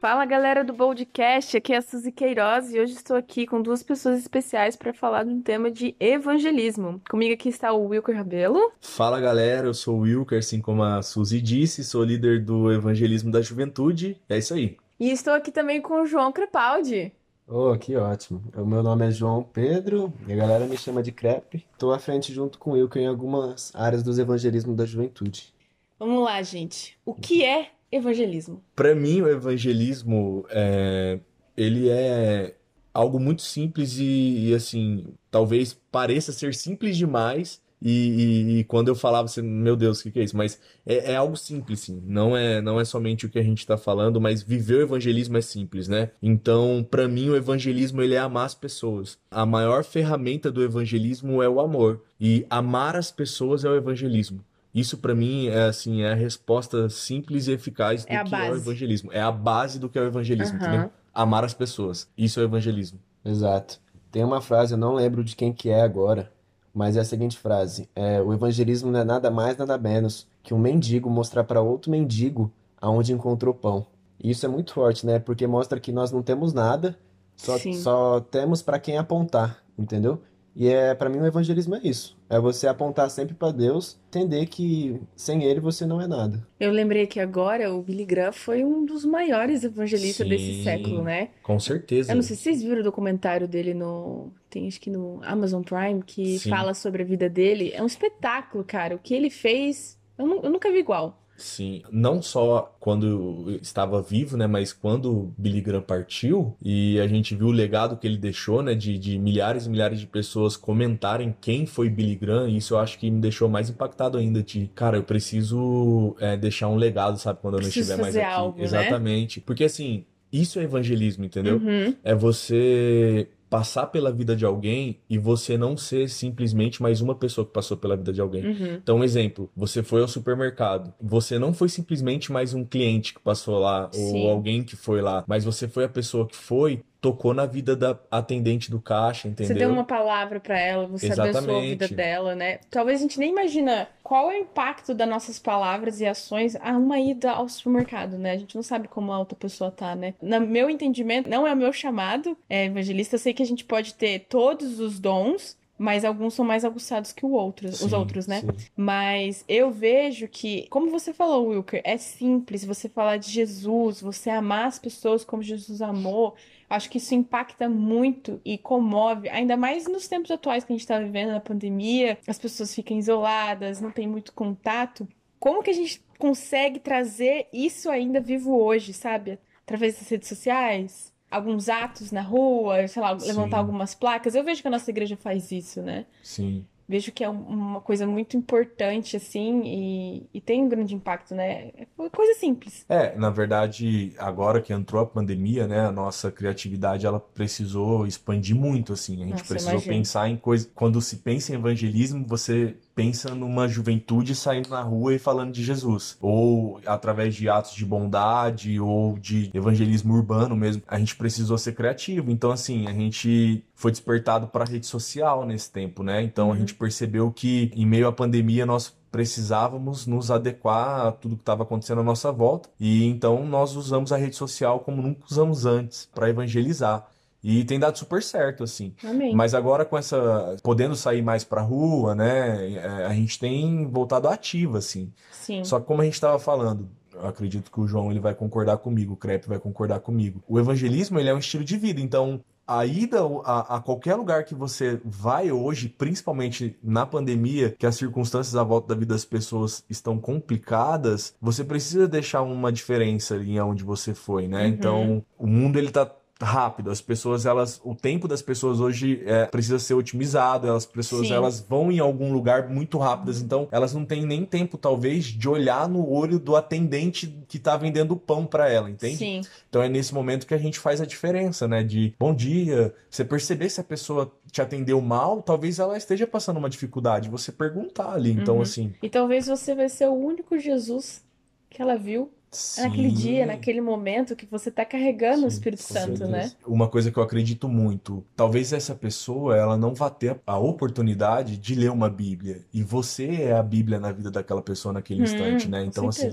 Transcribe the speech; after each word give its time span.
Fala 0.00 0.24
galera 0.24 0.64
do 0.64 0.72
Boldcast, 0.72 1.58
aqui 1.58 1.74
é 1.74 1.76
a 1.76 1.82
Suzy 1.82 2.10
Queiroz 2.10 2.72
e 2.72 2.80
hoje 2.80 2.94
estou 2.94 3.14
aqui 3.18 3.46
com 3.46 3.60
duas 3.60 3.82
pessoas 3.82 4.18
especiais 4.18 4.74
para 4.74 4.94
falar 4.94 5.24
de 5.24 5.30
um 5.30 5.42
tema 5.42 5.70
de 5.70 5.94
evangelismo. 6.00 7.02
Comigo 7.10 7.34
aqui 7.34 7.50
está 7.50 7.70
o 7.74 7.88
Wilker 7.88 8.16
Rabelo. 8.16 8.72
Fala 8.80 9.20
galera, 9.20 9.66
eu 9.66 9.74
sou 9.74 9.98
o 9.98 10.00
Wilker, 10.00 10.38
assim 10.38 10.58
como 10.58 10.82
a 10.82 11.02
Suzy 11.02 11.38
disse, 11.38 11.84
sou 11.84 12.02
líder 12.02 12.42
do 12.42 12.72
Evangelismo 12.72 13.30
da 13.30 13.42
Juventude. 13.42 14.18
É 14.26 14.38
isso 14.38 14.54
aí. 14.54 14.78
E 14.98 15.10
estou 15.10 15.34
aqui 15.34 15.52
também 15.52 15.82
com 15.82 16.00
o 16.00 16.06
João 16.06 16.32
Crepaldi. 16.32 17.12
Oh, 17.46 17.76
que 17.76 17.94
ótimo. 17.94 18.42
O 18.56 18.64
meu 18.64 18.82
nome 18.82 19.06
é 19.06 19.10
João 19.10 19.42
Pedro 19.42 20.10
e 20.26 20.32
a 20.32 20.36
galera 20.36 20.64
me 20.64 20.78
chama 20.78 21.02
de 21.02 21.12
Crepe. 21.12 21.66
Estou 21.74 21.92
à 21.92 21.98
frente 21.98 22.32
junto 22.32 22.58
com 22.58 22.70
o 22.70 22.72
Wilker 22.72 23.02
em 23.02 23.06
algumas 23.06 23.70
áreas 23.74 24.02
dos 24.02 24.18
evangelismos 24.18 24.74
da 24.74 24.86
juventude. 24.86 25.52
Vamos 25.98 26.24
lá, 26.24 26.42
gente. 26.42 26.96
O 27.04 27.12
que 27.12 27.44
é 27.44 27.72
evangelismo? 27.90 28.62
Para 28.74 28.94
mim, 28.94 29.20
o 29.20 29.28
evangelismo 29.28 30.46
é, 30.50 31.18
ele 31.56 31.88
é 31.88 32.54
algo 32.92 33.18
muito 33.18 33.42
simples 33.42 33.98
e, 33.98 34.48
e, 34.48 34.54
assim, 34.54 35.06
talvez 35.30 35.74
pareça 35.90 36.32
ser 36.32 36.54
simples 36.54 36.96
demais. 36.96 37.60
E, 37.82 37.90
e, 37.90 38.58
e 38.58 38.64
quando 38.64 38.88
eu 38.88 38.94
falava 38.94 39.24
assim, 39.24 39.40
meu 39.40 39.74
Deus, 39.74 40.00
o 40.00 40.02
que, 40.02 40.10
que 40.10 40.20
é 40.20 40.24
isso? 40.24 40.36
Mas 40.36 40.60
é, 40.84 41.12
é, 41.12 41.16
algo 41.16 41.34
simples, 41.34 41.80
sim. 41.80 42.02
Não 42.04 42.36
é, 42.36 42.60
não 42.60 42.78
é 42.78 42.84
somente 42.84 43.24
o 43.24 43.30
que 43.30 43.38
a 43.38 43.42
gente 43.42 43.60
está 43.60 43.78
falando, 43.78 44.20
mas 44.20 44.42
viver 44.42 44.74
o 44.74 44.82
evangelismo 44.82 45.38
é 45.38 45.40
simples, 45.40 45.88
né? 45.88 46.10
Então, 46.22 46.86
para 46.88 47.08
mim, 47.08 47.30
o 47.30 47.36
evangelismo 47.36 48.02
ele 48.02 48.14
é 48.14 48.18
amar 48.18 48.44
as 48.44 48.54
pessoas. 48.54 49.18
A 49.30 49.46
maior 49.46 49.82
ferramenta 49.82 50.52
do 50.52 50.62
evangelismo 50.62 51.42
é 51.42 51.48
o 51.48 51.58
amor. 51.58 52.02
E 52.20 52.44
amar 52.50 52.96
as 52.96 53.10
pessoas 53.10 53.64
é 53.64 53.70
o 53.70 53.74
evangelismo. 53.74 54.44
Isso 54.74 54.98
para 54.98 55.14
mim 55.14 55.48
é 55.48 55.64
assim, 55.64 56.02
é 56.02 56.12
a 56.12 56.14
resposta 56.14 56.88
simples 56.88 57.48
e 57.48 57.52
eficaz 57.52 58.04
do 58.04 58.12
é 58.12 58.22
que 58.22 58.30
base. 58.30 58.46
é 58.46 58.52
o 58.52 58.56
evangelismo. 58.56 59.12
É 59.12 59.20
a 59.20 59.32
base 59.32 59.78
do 59.78 59.88
que 59.88 59.98
é 59.98 60.02
o 60.02 60.06
evangelismo, 60.06 60.58
uhum. 60.58 60.66
entendeu? 60.66 60.90
Amar 61.12 61.44
as 61.44 61.54
pessoas. 61.54 62.08
Isso 62.16 62.38
é 62.38 62.44
o 62.44 62.46
evangelismo. 62.46 63.00
Exato. 63.24 63.80
Tem 64.12 64.24
uma 64.24 64.40
frase, 64.40 64.74
eu 64.74 64.78
não 64.78 64.94
lembro 64.94 65.22
de 65.24 65.36
quem 65.36 65.52
que 65.52 65.70
é 65.70 65.82
agora, 65.82 66.32
mas 66.74 66.96
é 66.96 67.00
a 67.00 67.04
seguinte 67.04 67.36
frase: 67.36 67.88
é, 67.94 68.20
o 68.20 68.32
evangelismo 68.32 68.90
não 68.90 69.00
é 69.00 69.04
nada 69.04 69.30
mais, 69.30 69.56
nada 69.56 69.76
menos 69.76 70.28
que 70.42 70.54
um 70.54 70.58
mendigo 70.58 71.10
mostrar 71.10 71.44
para 71.44 71.60
outro 71.60 71.90
mendigo 71.90 72.50
aonde 72.80 73.12
encontrou 73.12 73.52
pão. 73.52 73.86
E 74.22 74.30
isso 74.30 74.44
é 74.44 74.48
muito 74.48 74.72
forte, 74.72 75.06
né? 75.06 75.18
Porque 75.18 75.46
mostra 75.46 75.80
que 75.80 75.92
nós 75.92 76.12
não 76.12 76.22
temos 76.22 76.52
nada, 76.52 76.98
só, 77.36 77.56
só 77.58 78.20
temos 78.20 78.62
para 78.62 78.78
quem 78.78 78.98
apontar, 78.98 79.62
entendeu? 79.78 80.20
E 80.54 80.68
é 80.68 80.94
para 80.94 81.08
mim 81.08 81.18
o 81.18 81.26
evangelismo 81.26 81.76
é 81.76 81.80
isso. 81.82 82.18
É 82.28 82.38
você 82.38 82.66
apontar 82.66 83.10
sempre 83.10 83.34
para 83.34 83.52
Deus, 83.52 83.98
entender 84.08 84.46
que 84.46 85.00
sem 85.16 85.44
ele 85.44 85.60
você 85.60 85.86
não 85.86 86.00
é 86.00 86.06
nada. 86.06 86.46
Eu 86.58 86.70
lembrei 86.70 87.06
que 87.06 87.20
agora 87.20 87.72
o 87.72 87.82
Billy 87.82 88.04
Graham 88.04 88.32
foi 88.32 88.64
um 88.64 88.84
dos 88.84 89.04
maiores 89.04 89.64
evangelistas 89.64 90.26
Sim, 90.26 90.30
desse 90.30 90.62
século, 90.64 91.02
né? 91.02 91.30
Com 91.42 91.58
certeza. 91.58 92.12
Eu 92.12 92.16
não 92.16 92.22
sei 92.22 92.36
se 92.36 92.42
vocês 92.42 92.62
viram 92.62 92.80
o 92.80 92.84
documentário 92.84 93.48
dele 93.48 93.74
no 93.74 94.32
tem 94.48 94.66
acho 94.66 94.80
que 94.80 94.90
no 94.90 95.20
Amazon 95.22 95.62
Prime 95.62 96.02
que 96.04 96.38
Sim. 96.38 96.50
fala 96.50 96.74
sobre 96.74 97.02
a 97.02 97.06
vida 97.06 97.28
dele. 97.28 97.70
É 97.72 97.82
um 97.82 97.86
espetáculo, 97.86 98.64
cara. 98.64 98.96
O 98.96 98.98
que 98.98 99.14
ele 99.14 99.30
fez, 99.30 99.98
eu, 100.18 100.42
eu 100.42 100.50
nunca 100.50 100.70
vi 100.70 100.78
igual. 100.78 101.19
Sim, 101.40 101.82
não 101.90 102.20
só 102.20 102.76
quando 102.78 103.58
estava 103.62 104.00
vivo, 104.02 104.36
né, 104.36 104.46
mas 104.46 104.72
quando 104.72 105.32
Billy 105.38 105.60
Graham 105.60 105.82
partiu 105.82 106.54
e 106.62 107.00
a 107.00 107.06
gente 107.06 107.34
viu 107.34 107.48
o 107.48 107.52
legado 107.52 107.96
que 107.96 108.06
ele 108.06 108.18
deixou, 108.18 108.62
né, 108.62 108.74
de, 108.74 108.98
de 108.98 109.18
milhares 109.18 109.66
e 109.66 109.70
milhares 109.70 109.98
de 109.98 110.06
pessoas 110.06 110.56
comentarem 110.56 111.34
quem 111.40 111.66
foi 111.66 111.88
Billy 111.88 112.14
Graham, 112.14 112.48
isso 112.48 112.74
eu 112.74 112.78
acho 112.78 112.98
que 112.98 113.10
me 113.10 113.20
deixou 113.20 113.48
mais 113.48 113.70
impactado 113.70 114.18
ainda 114.18 114.42
de, 114.42 114.70
cara, 114.74 114.96
eu 114.96 115.02
preciso 115.02 116.14
é, 116.20 116.36
deixar 116.36 116.68
um 116.68 116.76
legado, 116.76 117.18
sabe, 117.18 117.38
quando 117.40 117.54
eu 117.54 117.60
não 117.60 117.64
Preciso 117.64 117.90
estiver 117.90 118.02
mais 118.02 118.16
aqui. 118.16 118.26
algo, 118.26 118.58
né? 118.58 118.64
Exatamente, 118.64 119.40
porque 119.40 119.64
assim, 119.64 120.04
isso 120.32 120.58
é 120.60 120.64
evangelismo, 120.64 121.24
entendeu? 121.24 121.56
Uhum. 121.56 121.94
É 122.04 122.14
você 122.14 123.28
passar 123.50 123.88
pela 123.88 124.12
vida 124.12 124.36
de 124.36 124.46
alguém 124.46 125.00
e 125.10 125.18
você 125.18 125.58
não 125.58 125.76
ser 125.76 126.08
simplesmente 126.08 126.80
mais 126.80 127.00
uma 127.00 127.16
pessoa 127.16 127.44
que 127.44 127.52
passou 127.52 127.76
pela 127.76 127.96
vida 127.96 128.12
de 128.12 128.20
alguém. 128.20 128.46
Uhum. 128.46 128.74
Então, 128.74 128.98
um 128.98 129.04
exemplo, 129.04 129.50
você 129.56 129.82
foi 129.82 130.00
ao 130.00 130.08
supermercado. 130.08 130.94
Você 131.02 131.36
não 131.36 131.52
foi 131.52 131.68
simplesmente 131.68 132.30
mais 132.30 132.54
um 132.54 132.64
cliente 132.64 133.12
que 133.12 133.20
passou 133.20 133.58
lá 133.58 133.90
Sim. 133.92 134.22
ou 134.22 134.30
alguém 134.30 134.62
que 134.62 134.76
foi 134.76 135.02
lá, 135.02 135.24
mas 135.26 135.44
você 135.44 135.66
foi 135.66 135.84
a 135.84 135.88
pessoa 135.88 136.28
que 136.28 136.36
foi, 136.36 136.84
tocou 137.00 137.32
na 137.32 137.46
vida 137.46 137.74
da 137.74 137.98
atendente 138.10 138.70
do 138.70 138.80
caixa, 138.80 139.28
entendeu? 139.28 139.54
Você 139.54 139.58
deu 139.58 139.70
uma 139.70 139.84
palavra 139.84 140.38
pra 140.38 140.58
ela, 140.58 140.86
você 140.86 141.06
abençoou 141.06 141.58
a 141.58 141.60
vida 141.60 141.84
Exatamente. 141.84 141.94
dela, 141.94 142.34
né? 142.34 142.58
Talvez 142.70 143.00
a 143.00 143.02
gente 143.02 143.18
nem 143.18 143.30
imagina 143.30 143.88
qual 144.02 144.30
é 144.30 144.38
o 144.38 144.42
impacto 144.42 144.92
das 144.92 145.08
nossas 145.08 145.38
palavras 145.38 146.00
e 146.00 146.06
ações 146.06 146.56
a 146.56 146.76
uma 146.76 146.98
ida 146.98 147.30
ao 147.30 147.48
supermercado, 147.48 148.18
né? 148.18 148.32
A 148.32 148.36
gente 148.36 148.54
não 148.54 148.62
sabe 148.62 148.88
como 148.88 149.12
a 149.12 149.18
outra 149.18 149.36
pessoa 149.36 149.70
tá, 149.70 149.94
né? 149.94 150.14
No 150.20 150.40
meu 150.40 150.68
entendimento, 150.68 151.30
não 151.30 151.46
é 151.46 151.52
o 151.52 151.56
meu 151.56 151.72
chamado 151.72 152.36
é, 152.48 152.66
evangelista. 152.66 153.14
Eu 153.14 153.20
sei 153.20 153.32
que 153.32 153.42
a 153.42 153.46
gente 153.46 153.64
pode 153.64 153.94
ter 153.94 154.26
todos 154.28 154.80
os 154.80 154.98
dons, 154.98 155.56
mas 155.80 156.04
alguns 156.04 156.34
são 156.34 156.44
mais 156.44 156.62
aguçados 156.62 157.10
que 157.10 157.24
o 157.24 157.30
outro, 157.30 157.66
os 157.66 157.78
Sim, 157.78 157.94
outros, 157.94 158.26
né? 158.26 158.42
Sim. 158.42 158.48
Mas 158.76 159.42
eu 159.48 159.70
vejo 159.70 160.28
que, 160.28 160.66
como 160.68 160.90
você 160.90 161.10
falou, 161.10 161.48
Wilker, 161.48 161.80
é 161.82 161.96
simples 161.96 162.66
você 162.66 162.86
falar 162.86 163.16
de 163.16 163.30
Jesus, 163.30 164.02
você 164.02 164.28
amar 164.28 164.66
as 164.66 164.78
pessoas 164.78 165.24
como 165.24 165.42
Jesus 165.42 165.80
amou. 165.80 166.34
Acho 166.68 166.90
que 166.90 166.98
isso 166.98 167.14
impacta 167.14 167.66
muito 167.66 168.42
e 168.44 168.58
comove, 168.58 169.30
ainda 169.30 169.56
mais 169.56 169.88
nos 169.88 170.06
tempos 170.06 170.30
atuais 170.30 170.64
que 170.64 170.70
a 170.70 170.74
gente 170.74 170.82
está 170.82 170.98
vivendo 170.98 171.30
na 171.30 171.40
pandemia, 171.40 172.18
as 172.28 172.38
pessoas 172.38 172.74
ficam 172.74 172.98
isoladas, 172.98 173.80
não 173.80 173.90
tem 173.90 174.06
muito 174.06 174.34
contato. 174.34 175.08
Como 175.38 175.62
que 175.62 175.70
a 175.70 175.74
gente 175.74 176.04
consegue 176.18 176.78
trazer 176.78 177.48
isso 177.54 177.88
ainda 177.88 178.20
vivo 178.20 178.54
hoje, 178.54 178.92
sabe? 178.92 179.38
Através 179.62 179.98
das 179.98 180.10
redes 180.10 180.28
sociais, 180.28 181.10
alguns 181.30 181.68
atos 181.68 182.10
na 182.10 182.22
rua, 182.22 182.86
sei 182.88 183.00
lá, 183.02 183.12
levantar 183.12 183.56
Sim. 183.56 183.60
algumas 183.60 183.94
placas. 183.94 184.34
Eu 184.34 184.42
vejo 184.44 184.60
que 184.62 184.68
a 184.68 184.70
nossa 184.70 184.90
igreja 184.90 185.16
faz 185.16 185.52
isso, 185.52 185.80
né? 185.82 186.04
Sim. 186.22 186.64
Vejo 186.88 187.12
que 187.12 187.22
é 187.22 187.30
um- 187.30 187.40
uma 187.46 187.80
coisa 187.80 188.04
muito 188.04 188.36
importante, 188.36 189.16
assim, 189.16 189.62
e, 189.64 190.26
e 190.34 190.40
tem 190.40 190.60
um 190.64 190.68
grande 190.68 190.92
impacto, 190.92 191.36
né? 191.36 191.70
É 191.78 191.86
coisa 192.10 192.34
simples. 192.34 192.84
É, 192.88 193.14
na 193.16 193.30
verdade, 193.30 194.12
agora 194.18 194.60
que 194.60 194.72
entrou 194.72 195.00
a 195.00 195.06
pandemia, 195.06 195.68
né, 195.68 195.86
a 195.86 195.92
nossa 195.92 196.32
criatividade 196.32 197.06
ela 197.06 197.20
precisou 197.20 198.08
expandir 198.08 198.56
muito, 198.56 198.92
assim. 198.92 199.14
A 199.22 199.26
gente 199.26 199.30
Nossa, 199.30 199.44
precisou 199.44 199.74
imagino. 199.74 199.94
pensar 199.94 200.28
em 200.28 200.36
coisa. 200.36 200.68
Quando 200.74 201.00
se 201.00 201.18
pensa 201.18 201.52
em 201.52 201.54
evangelismo, 201.54 202.24
você 202.26 202.74
pensa 202.94 203.34
numa 203.34 203.66
juventude 203.68 204.34
saindo 204.34 204.68
na 204.70 204.82
rua 204.82 205.14
e 205.14 205.18
falando 205.18 205.52
de 205.52 205.62
Jesus, 205.62 206.16
ou 206.20 206.80
através 206.86 207.34
de 207.34 207.48
atos 207.48 207.72
de 207.74 207.84
bondade 207.84 208.78
ou 208.80 209.18
de 209.18 209.50
evangelismo 209.54 210.14
urbano 210.14 210.56
mesmo. 210.56 210.82
A 210.86 210.98
gente 210.98 211.16
precisou 211.16 211.56
ser 211.58 211.72
criativo. 211.74 212.30
Então, 212.30 212.50
assim, 212.50 212.86
a 212.86 212.92
gente 212.92 213.64
foi 213.74 213.90
despertado 213.90 214.46
para 214.48 214.64
a 214.64 214.66
rede 214.68 214.86
social 214.86 215.46
nesse 215.46 215.70
tempo, 215.70 216.02
né? 216.02 216.22
Então, 216.22 216.48
Uhum. 216.48 216.54
a 216.54 216.58
gente 216.58 216.74
percebeu 216.74 217.30
que 217.30 217.70
em 217.74 217.86
meio 217.86 218.06
à 218.08 218.12
pandemia 218.12 218.66
nós 218.66 218.94
precisávamos 219.10 220.06
nos 220.06 220.30
adequar 220.30 221.06
a 221.06 221.12
tudo 221.12 221.34
que 221.36 221.42
estava 221.42 221.62
acontecendo 221.64 222.00
à 222.00 222.04
nossa 222.04 222.30
volta. 222.30 222.68
E 222.78 223.04
então 223.06 223.44
nós 223.46 223.74
usamos 223.76 224.12
a 224.12 224.16
rede 224.16 224.36
social 224.36 224.80
como 224.80 225.02
nunca 225.02 225.24
usamos 225.30 225.66
antes 225.66 226.08
para 226.14 226.28
evangelizar. 226.30 227.06
E 227.42 227.64
tem 227.64 227.78
dado 227.78 227.96
super 227.96 228.22
certo, 228.22 228.64
assim. 228.64 228.94
Amém. 229.02 229.34
Mas 229.34 229.54
agora 229.54 229.84
com 229.84 229.96
essa 229.96 230.56
podendo 230.62 230.94
sair 230.94 231.22
mais 231.22 231.44
pra 231.44 231.62
rua, 231.62 232.14
né, 232.14 232.72
é, 232.72 233.06
a 233.06 233.14
gente 233.14 233.38
tem 233.38 233.86
voltado 233.88 234.28
ativa, 234.28 234.78
assim. 234.78 235.12
Sim. 235.32 235.64
Só 235.64 235.80
que 235.80 235.86
como 235.86 236.02
a 236.02 236.04
gente 236.04 236.14
estava 236.14 236.38
falando, 236.38 236.88
eu 237.14 237.26
acredito 237.26 237.70
que 237.70 237.80
o 237.80 237.86
João 237.86 238.10
ele 238.10 238.20
vai 238.20 238.34
concordar 238.34 238.78
comigo, 238.78 239.14
o 239.14 239.16
Crepe 239.16 239.48
vai 239.48 239.58
concordar 239.58 240.00
comigo. 240.00 240.42
O 240.48 240.58
evangelismo 240.58 241.18
ele 241.18 241.28
é 241.28 241.34
um 241.34 241.38
estilo 241.38 241.64
de 241.64 241.76
vida, 241.76 242.00
então 242.00 242.42
a 242.66 242.86
ida 242.86 243.18
a, 243.44 243.76
a 243.76 243.80
qualquer 243.80 244.14
lugar 244.14 244.44
que 244.44 244.54
você 244.54 245.00
vai 245.04 245.50
hoje, 245.50 245.88
principalmente 245.88 246.78
na 246.80 247.04
pandemia, 247.04 247.74
que 247.76 247.84
as 247.84 247.96
circunstâncias 247.96 248.54
à 248.54 248.62
volta 248.62 248.94
da 248.94 248.94
vida 248.94 249.12
das 249.12 249.24
pessoas 249.24 249.84
estão 249.90 250.20
complicadas, 250.20 251.34
você 251.42 251.64
precisa 251.64 252.06
deixar 252.06 252.42
uma 252.42 252.70
diferença 252.70 253.34
ali 253.34 253.58
onde 253.60 253.82
você 253.82 254.14
foi, 254.14 254.46
né? 254.46 254.62
Uhum. 254.62 254.68
Então 254.68 255.24
o 255.36 255.48
mundo 255.48 255.78
ele 255.78 255.90
tá 255.90 256.08
rápido. 256.40 256.90
As 256.90 257.00
pessoas, 257.00 257.46
elas, 257.46 257.80
o 257.84 257.94
tempo 257.94 258.26
das 258.26 258.42
pessoas 258.42 258.80
hoje 258.80 259.22
é, 259.26 259.46
precisa 259.46 259.78
ser 259.78 259.94
otimizado. 259.94 260.70
As 260.72 260.86
pessoas, 260.86 261.28
Sim. 261.28 261.34
elas 261.34 261.60
vão 261.60 261.90
em 261.92 261.98
algum 261.98 262.32
lugar 262.32 262.68
muito 262.68 262.98
rápidas. 262.98 263.40
Então, 263.40 263.68
elas 263.70 263.92
não 263.94 264.04
têm 264.04 264.24
nem 264.26 264.44
tempo, 264.44 264.78
talvez, 264.78 265.24
de 265.26 265.48
olhar 265.48 265.88
no 265.88 266.08
olho 266.08 266.38
do 266.38 266.56
atendente 266.56 267.26
que 267.48 267.58
tá 267.58 267.76
vendendo 267.76 268.16
pão 268.16 268.46
para 268.46 268.68
ela, 268.70 268.90
entende? 268.90 269.16
Sim. 269.16 269.40
Então 269.68 269.82
é 269.82 269.88
nesse 269.88 270.14
momento 270.14 270.46
que 270.46 270.54
a 270.54 270.58
gente 270.58 270.78
faz 270.78 271.00
a 271.00 271.06
diferença, 271.06 271.66
né? 271.68 271.82
De 271.82 272.14
bom 272.18 272.34
dia, 272.34 272.94
você 273.08 273.24
perceber 273.24 273.68
se 273.68 273.80
a 273.80 273.84
pessoa 273.84 274.32
te 274.50 274.60
atendeu 274.60 275.00
mal, 275.00 275.42
talvez 275.42 275.78
ela 275.78 275.96
esteja 275.96 276.26
passando 276.26 276.56
uma 276.56 276.70
dificuldade. 276.70 277.28
Você 277.28 277.52
perguntar 277.52 278.12
ali. 278.12 278.32
Então, 278.32 278.56
Uhum. 278.56 278.62
assim, 278.62 278.92
E 279.02 279.08
talvez 279.08 279.46
você 279.46 279.74
vai 279.74 279.88
ser 279.88 280.06
o 280.08 280.12
único 280.14 280.58
Jesus 280.58 281.22
que 281.68 281.80
ela 281.80 281.96
viu 281.96 282.30
É 282.76 282.82
naquele 282.82 283.10
dia, 283.12 283.46
Sim. 283.46 283.46
naquele 283.46 283.80
momento 283.80 284.34
que 284.36 284.46
você 284.46 284.70
tá 284.70 284.84
carregando 284.84 285.46
o 285.46 285.50
Sim, 285.50 285.56
Espírito 285.56 285.84
com 285.86 285.94
Santo, 285.94 286.26
né? 286.26 286.48
certeza. 286.48 286.56
Uma 286.66 286.88
coisa 286.88 287.10
que 287.10 287.18
eu 287.18 287.22
acredito 287.22 287.68
muito, 287.68 288.26
talvez 288.36 288.72
essa 288.72 288.94
pessoa 288.94 289.56
ela 289.56 289.76
não 289.76 289.94
vá 289.94 290.10
ter 290.10 290.40
a 290.46 290.58
oportunidade 290.58 291.56
de 291.56 291.74
ler 291.74 291.90
uma 291.90 292.10
Bíblia 292.10 292.66
e 292.72 292.82
você 292.82 293.42
é 293.42 293.52
a 293.52 293.62
Bíblia 293.62 294.00
na 294.00 294.12
vida 294.12 294.30
daquela 294.30 294.62
pessoa 294.62 294.92
naquele 294.92 295.20
Hum, 295.20 295.24
instante, 295.24 295.68
né? 295.68 295.84
Então 295.84 296.08
assim, 296.08 296.28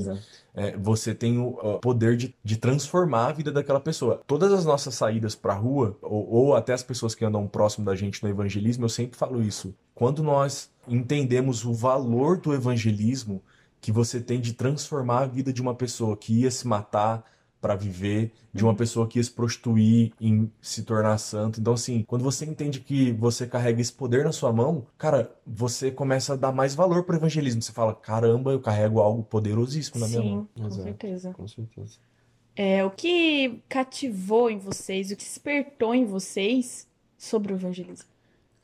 é, 0.56 0.75
você 0.78 1.14
tem 1.14 1.38
o 1.40 1.54
poder 1.80 2.18
de, 2.18 2.36
de 2.44 2.58
transformar 2.58 3.28
a 3.28 3.31
vida 3.31 3.52
daquela 3.52 3.80
pessoa. 3.80 4.22
Todas 4.25 4.52
as 4.52 4.66
nossas 4.66 4.96
saídas 4.96 5.36
para 5.36 5.54
a 5.54 5.58
rua 5.58 5.98
ou, 6.02 6.30
ou 6.30 6.56
até 6.56 6.74
as 6.74 6.84
pessoas 6.84 7.13
que 7.13 7.25
andam 7.25 7.48
próximo 7.48 7.86
da 7.86 7.96
gente 7.96 8.24
no 8.24 8.30
evangelismo, 8.30 8.86
eu 8.86 8.90
sempre 8.90 9.18
falo 9.18 9.42
isso. 9.42 9.75
Quando 9.94 10.24
nós 10.24 10.72
entendemos 10.88 11.66
o 11.66 11.74
valor 11.74 12.38
do 12.40 12.54
evangelismo 12.54 13.42
que 13.81 13.91
você 13.91 14.19
tem 14.19 14.39
de 14.39 14.53
transformar 14.53 15.19
a 15.19 15.27
vida 15.27 15.53
de 15.53 15.62
uma 15.62 15.75
pessoa 15.75 16.15
que 16.18 16.41
ia 16.41 16.51
se 16.51 16.68
matar 16.68 17.24
para 17.59 17.75
viver, 17.75 18.31
de 18.53 18.63
uma 18.63 18.75
pessoa 18.75 19.07
que 19.07 19.18
ia 19.19 19.24
se 19.24 19.31
prostituir 19.31 20.13
em 20.21 20.51
se 20.62 20.83
tornar 20.83 21.18
santo. 21.18 21.59
Então, 21.59 21.74
assim, 21.74 22.03
quando 22.03 22.24
você 22.24 22.45
entende 22.45 22.79
que 22.79 23.12
você 23.13 23.47
carrega 23.47 23.81
esse 23.81 23.91
poder 23.91 24.24
na 24.24 24.31
sua 24.31 24.53
mão, 24.53 24.85
cara, 24.97 25.31
você 25.45 25.89
começa 25.89 26.33
a 26.33 26.35
dar 26.35 26.51
mais 26.51 26.75
valor 26.75 27.03
pro 27.03 27.15
evangelismo. 27.15 27.62
Você 27.62 27.71
fala, 27.71 27.95
caramba, 27.95 28.51
eu 28.51 28.59
carrego 28.59 29.00
algo 29.00 29.24
poderosíssimo 29.24 30.00
na 30.00 30.07
minha 30.07 30.21
mão. 30.21 30.41
Sim, 30.41 30.62
com 30.62 30.68
Exato. 30.68 30.83
certeza. 30.83 31.33
Com 31.33 31.47
certeza. 31.47 31.97
É, 32.56 32.83
o 32.83 32.91
que 32.91 33.62
cativou 33.68 34.50
em 34.50 34.57
vocês, 34.57 35.12
o 35.12 35.15
que 35.15 35.24
despertou 35.24 35.94
em 35.94 36.06
vocês 36.06 36.88
sobre 37.18 37.53
o 37.53 37.56
evangelismo? 37.56 38.07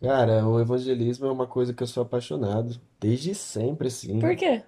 Cara, 0.02 0.48
o 0.48 0.60
evangelismo 0.60 1.26
é 1.28 1.32
uma 1.32 1.48
coisa 1.48 1.74
que 1.74 1.82
eu 1.82 1.88
sou 1.88 2.04
apaixonado. 2.04 2.80
Desde 3.00 3.34
sempre, 3.34 3.88
assim. 3.88 4.20
Por 4.20 4.36
quê? 4.36 4.64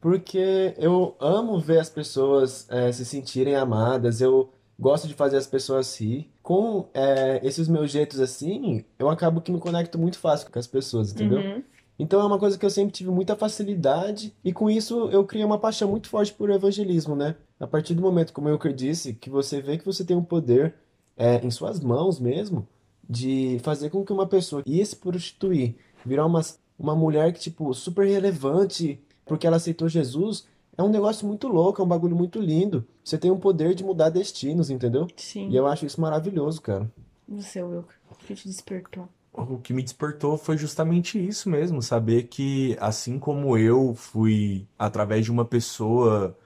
Porque 0.00 0.74
eu 0.78 1.14
amo 1.20 1.60
ver 1.60 1.78
as 1.78 1.90
pessoas 1.90 2.66
eh, 2.70 2.90
se 2.90 3.04
sentirem 3.04 3.54
amadas, 3.54 4.20
eu 4.20 4.50
gosto 4.78 5.06
de 5.06 5.14
fazer 5.14 5.36
as 5.36 5.46
pessoas 5.46 6.00
rir. 6.00 6.30
Com 6.42 6.88
eh, 6.94 7.40
esses 7.42 7.68
meus 7.68 7.90
jeitos 7.90 8.18
assim, 8.18 8.84
eu 8.98 9.10
acabo 9.10 9.40
que 9.40 9.52
me 9.52 9.60
conecto 9.60 9.98
muito 9.98 10.18
fácil 10.18 10.50
com 10.50 10.58
as 10.58 10.66
pessoas, 10.66 11.12
entendeu? 11.12 11.38
Uhum. 11.38 11.62
Então 11.98 12.18
é 12.18 12.24
uma 12.24 12.38
coisa 12.38 12.58
que 12.58 12.64
eu 12.64 12.70
sempre 12.70 12.92
tive 12.92 13.10
muita 13.10 13.36
facilidade 13.36 14.34
e 14.42 14.54
com 14.54 14.70
isso 14.70 15.10
eu 15.10 15.22
criei 15.26 15.44
uma 15.44 15.58
paixão 15.58 15.90
muito 15.90 16.08
forte 16.08 16.32
por 16.32 16.48
evangelismo, 16.48 17.14
né? 17.14 17.36
A 17.60 17.66
partir 17.66 17.94
do 17.94 18.00
momento, 18.00 18.32
como 18.32 18.48
eu 18.48 18.58
disse, 18.72 19.12
que 19.12 19.28
você 19.28 19.60
vê 19.60 19.76
que 19.76 19.84
você 19.84 20.02
tem 20.02 20.16
um 20.16 20.24
poder 20.24 20.74
eh, 21.18 21.40
em 21.44 21.50
suas 21.50 21.78
mãos 21.78 22.18
mesmo 22.18 22.66
de 23.08 23.58
fazer 23.62 23.90
com 23.90 24.02
que 24.02 24.12
uma 24.12 24.26
pessoa 24.26 24.62
ia 24.64 24.86
se 24.86 24.96
prostituir, 24.96 25.74
virar 26.06 26.24
uma, 26.24 26.40
uma 26.78 26.94
mulher 26.94 27.32
que, 27.32 27.40
tipo, 27.40 27.74
super 27.74 28.06
relevante 28.06 28.98
porque 29.30 29.46
ela 29.46 29.58
aceitou 29.58 29.88
Jesus, 29.88 30.44
é 30.76 30.82
um 30.82 30.88
negócio 30.88 31.24
muito 31.24 31.46
louco, 31.46 31.80
é 31.80 31.84
um 31.84 31.88
bagulho 31.88 32.16
muito 32.16 32.40
lindo. 32.40 32.84
Você 33.04 33.16
tem 33.16 33.30
um 33.30 33.38
poder 33.38 33.76
de 33.76 33.84
mudar 33.84 34.08
destinos, 34.08 34.70
entendeu? 34.70 35.06
Sim. 35.14 35.48
E 35.48 35.54
eu 35.54 35.68
acho 35.68 35.86
isso 35.86 36.00
maravilhoso, 36.00 36.60
cara. 36.60 36.90
Você, 37.28 37.62
Wilker, 37.62 37.94
o 38.10 38.16
que 38.16 38.34
te 38.34 38.48
despertou? 38.48 39.08
O 39.32 39.58
que 39.58 39.72
me 39.72 39.84
despertou 39.84 40.36
foi 40.36 40.58
justamente 40.58 41.16
isso 41.24 41.48
mesmo, 41.48 41.80
saber 41.80 42.24
que 42.24 42.76
assim 42.80 43.20
como 43.20 43.56
eu 43.56 43.94
fui 43.94 44.66
através 44.76 45.24
de 45.24 45.30
uma 45.30 45.44
pessoa 45.44 46.36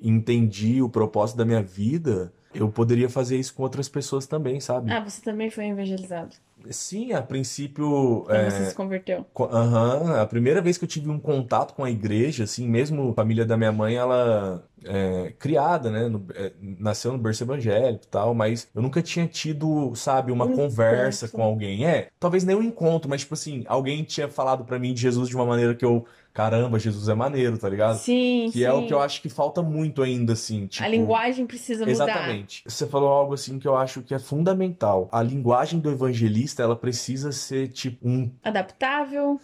entendi 0.00 0.80
o 0.80 0.88
propósito 0.88 1.36
da 1.36 1.44
minha 1.44 1.62
vida, 1.62 2.32
eu 2.54 2.70
poderia 2.70 3.10
fazer 3.10 3.38
isso 3.38 3.52
com 3.52 3.62
outras 3.62 3.86
pessoas 3.86 4.26
também, 4.26 4.60
sabe? 4.60 4.90
Ah, 4.90 5.04
você 5.04 5.20
também 5.20 5.50
foi 5.50 5.66
evangelizado. 5.66 6.34
Sim, 6.70 7.12
a 7.12 7.22
princípio, 7.22 8.26
Quando 8.28 8.44
é, 8.44 8.50
você 8.50 8.64
se 8.64 8.74
converteu. 8.74 9.24
Co- 9.32 9.44
Aham, 9.46 10.20
A 10.20 10.26
primeira 10.26 10.60
vez 10.60 10.76
que 10.76 10.84
eu 10.84 10.88
tive 10.88 11.08
um 11.08 11.18
contato 11.18 11.74
com 11.74 11.84
a 11.84 11.90
igreja, 11.90 12.44
assim, 12.44 12.68
mesmo 12.68 13.10
a 13.10 13.14
família 13.14 13.46
da 13.46 13.56
minha 13.56 13.72
mãe, 13.72 13.94
ela 13.96 14.68
é 14.84 15.30
criada, 15.38 15.90
né, 15.90 16.08
no- 16.08 16.26
é, 16.34 16.52
nasceu 16.60 17.12
no 17.12 17.18
berço 17.18 17.44
evangélico 17.44 18.04
e 18.04 18.08
tal, 18.08 18.34
mas 18.34 18.68
eu 18.74 18.82
nunca 18.82 19.00
tinha 19.02 19.26
tido, 19.26 19.94
sabe, 19.94 20.32
uma 20.32 20.46
Um 20.46 20.52
conversa 20.52 21.26
encontro. 21.26 21.36
com 21.36 21.42
alguém. 21.42 21.86
É, 21.86 22.10
talvez 22.18 22.44
nem 22.44 22.56
um 22.56 22.62
encontro, 22.62 23.08
mas 23.08 23.20
tipo 23.22 23.34
assim, 23.34 23.64
alguém 23.66 24.02
tinha 24.04 24.28
falado 24.28 24.64
pra 24.64 24.78
mim 24.78 24.92
de 24.94 25.00
Jesus 25.02 25.28
de 25.28 25.36
uma 25.36 25.46
maneira 25.46 25.74
que 25.74 25.84
eu, 25.84 26.06
caramba, 26.32 26.78
Jesus 26.78 27.08
é 27.08 27.14
maneiro, 27.14 27.58
tá 27.58 27.68
ligado? 27.68 27.96
Sim, 27.98 28.50
Que 28.52 28.64
é 28.64 28.72
o 28.72 28.80
sim. 28.80 28.86
que 28.86 28.94
eu 28.94 29.00
acho 29.00 29.20
que 29.22 29.28
falta 29.28 29.62
muito 29.62 30.02
ainda, 30.02 30.32
assim, 30.32 30.64
A 30.64 30.68
tipo... 30.68 30.88
linguagem 30.88 31.46
precisa 31.46 31.80
mudar. 31.80 31.90
Exatamente. 31.92 32.62
Você 32.66 32.86
falou 32.86 33.08
algo 33.08 33.34
assim 33.34 33.58
que 33.58 33.66
eu 33.68 33.76
acho 33.76 34.02
que 34.02 34.14
é 34.14 34.18
fundamental. 34.18 35.08
A 35.12 35.22
linguagem 35.22 35.80
do 35.80 35.90
evangelista, 35.90 36.62
ela 36.62 36.76
precisa 36.76 37.32
ser 37.32 37.68
tipo 37.68 38.08
um 38.08 38.30
Adaptável. 38.42 39.40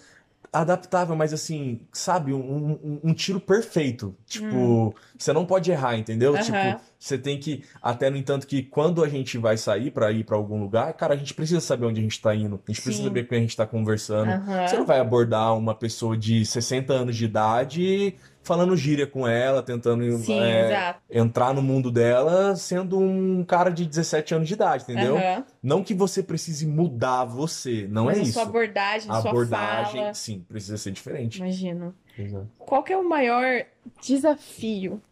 Adaptável, 0.52 1.14
mas 1.16 1.32
assim, 1.32 1.80
sabe, 1.92 2.32
um, 2.32 2.38
um, 2.82 3.00
um 3.04 3.14
tiro 3.14 3.38
perfeito. 3.40 4.14
Tipo, 4.26 4.46
Hum. 4.56 4.92
você 5.18 5.32
não 5.32 5.44
pode 5.44 5.70
errar, 5.70 5.96
entendeu? 5.98 6.34
Aham. 6.34 6.42
Tipo, 6.42 6.80
você 6.98 7.18
tem 7.18 7.38
que, 7.38 7.62
até 7.82 8.08
no 8.10 8.16
entanto 8.16 8.46
que 8.46 8.62
quando 8.62 9.04
a 9.04 9.08
gente 9.08 9.38
vai 9.38 9.56
sair 9.56 9.90
pra 9.90 10.10
ir 10.10 10.24
pra 10.24 10.36
algum 10.36 10.60
lugar, 10.60 10.92
cara, 10.94 11.14
a 11.14 11.16
gente 11.16 11.34
precisa 11.34 11.60
saber 11.60 11.86
onde 11.86 12.00
a 12.00 12.02
gente 12.02 12.20
tá 12.20 12.34
indo. 12.34 12.54
A 12.66 12.72
gente 12.72 12.82
precisa 12.82 12.98
Sim. 12.98 13.04
saber 13.04 13.22
com 13.24 13.28
quem 13.30 13.38
a 13.38 13.42
gente 13.42 13.56
tá 13.56 13.66
conversando. 13.66 14.30
Aham. 14.32 14.66
Você 14.66 14.76
não 14.76 14.86
vai 14.86 14.98
abordar 14.98 15.56
uma 15.56 15.74
pessoa 15.74 16.16
de 16.16 16.44
60 16.44 16.92
anos 16.92 17.16
de 17.16 17.24
idade 17.24 18.14
falando 18.46 18.76
gíria 18.76 19.06
com 19.06 19.26
ela, 19.26 19.62
tentando 19.62 20.10
Sim, 20.18 20.40
é, 20.40 20.94
entrar 21.10 21.52
no 21.52 21.60
mundo 21.60 21.90
dela 21.90 22.54
sendo 22.56 22.98
um 22.98 23.44
cara 23.44 23.70
de 23.70 23.84
17 23.84 24.34
anos 24.34 24.48
de 24.48 24.54
idade, 24.54 24.84
entendeu? 24.84 25.16
Aham. 25.16 25.44
Não 25.62 25.82
que 25.82 25.92
você 25.92 26.22
precise 26.22 26.66
mudar 26.66 27.24
você, 27.24 27.86
não 27.90 28.04
Mas 28.06 28.18
é 28.18 28.20
a 28.20 28.22
isso. 28.22 28.32
sua 28.34 28.42
abordagem, 28.44 29.10
A 29.10 29.20
sua 29.20 29.30
abordagem, 29.30 30.00
fala. 30.00 30.14
sim, 30.14 30.44
precisa 30.48 30.78
ser 30.78 30.92
diferente. 30.92 31.38
Imagino. 31.40 31.94
Exato. 32.16 32.48
Qual 32.58 32.82
que 32.82 32.92
é 32.92 32.96
o 32.96 33.06
maior 33.06 33.64
desafio 34.00 35.02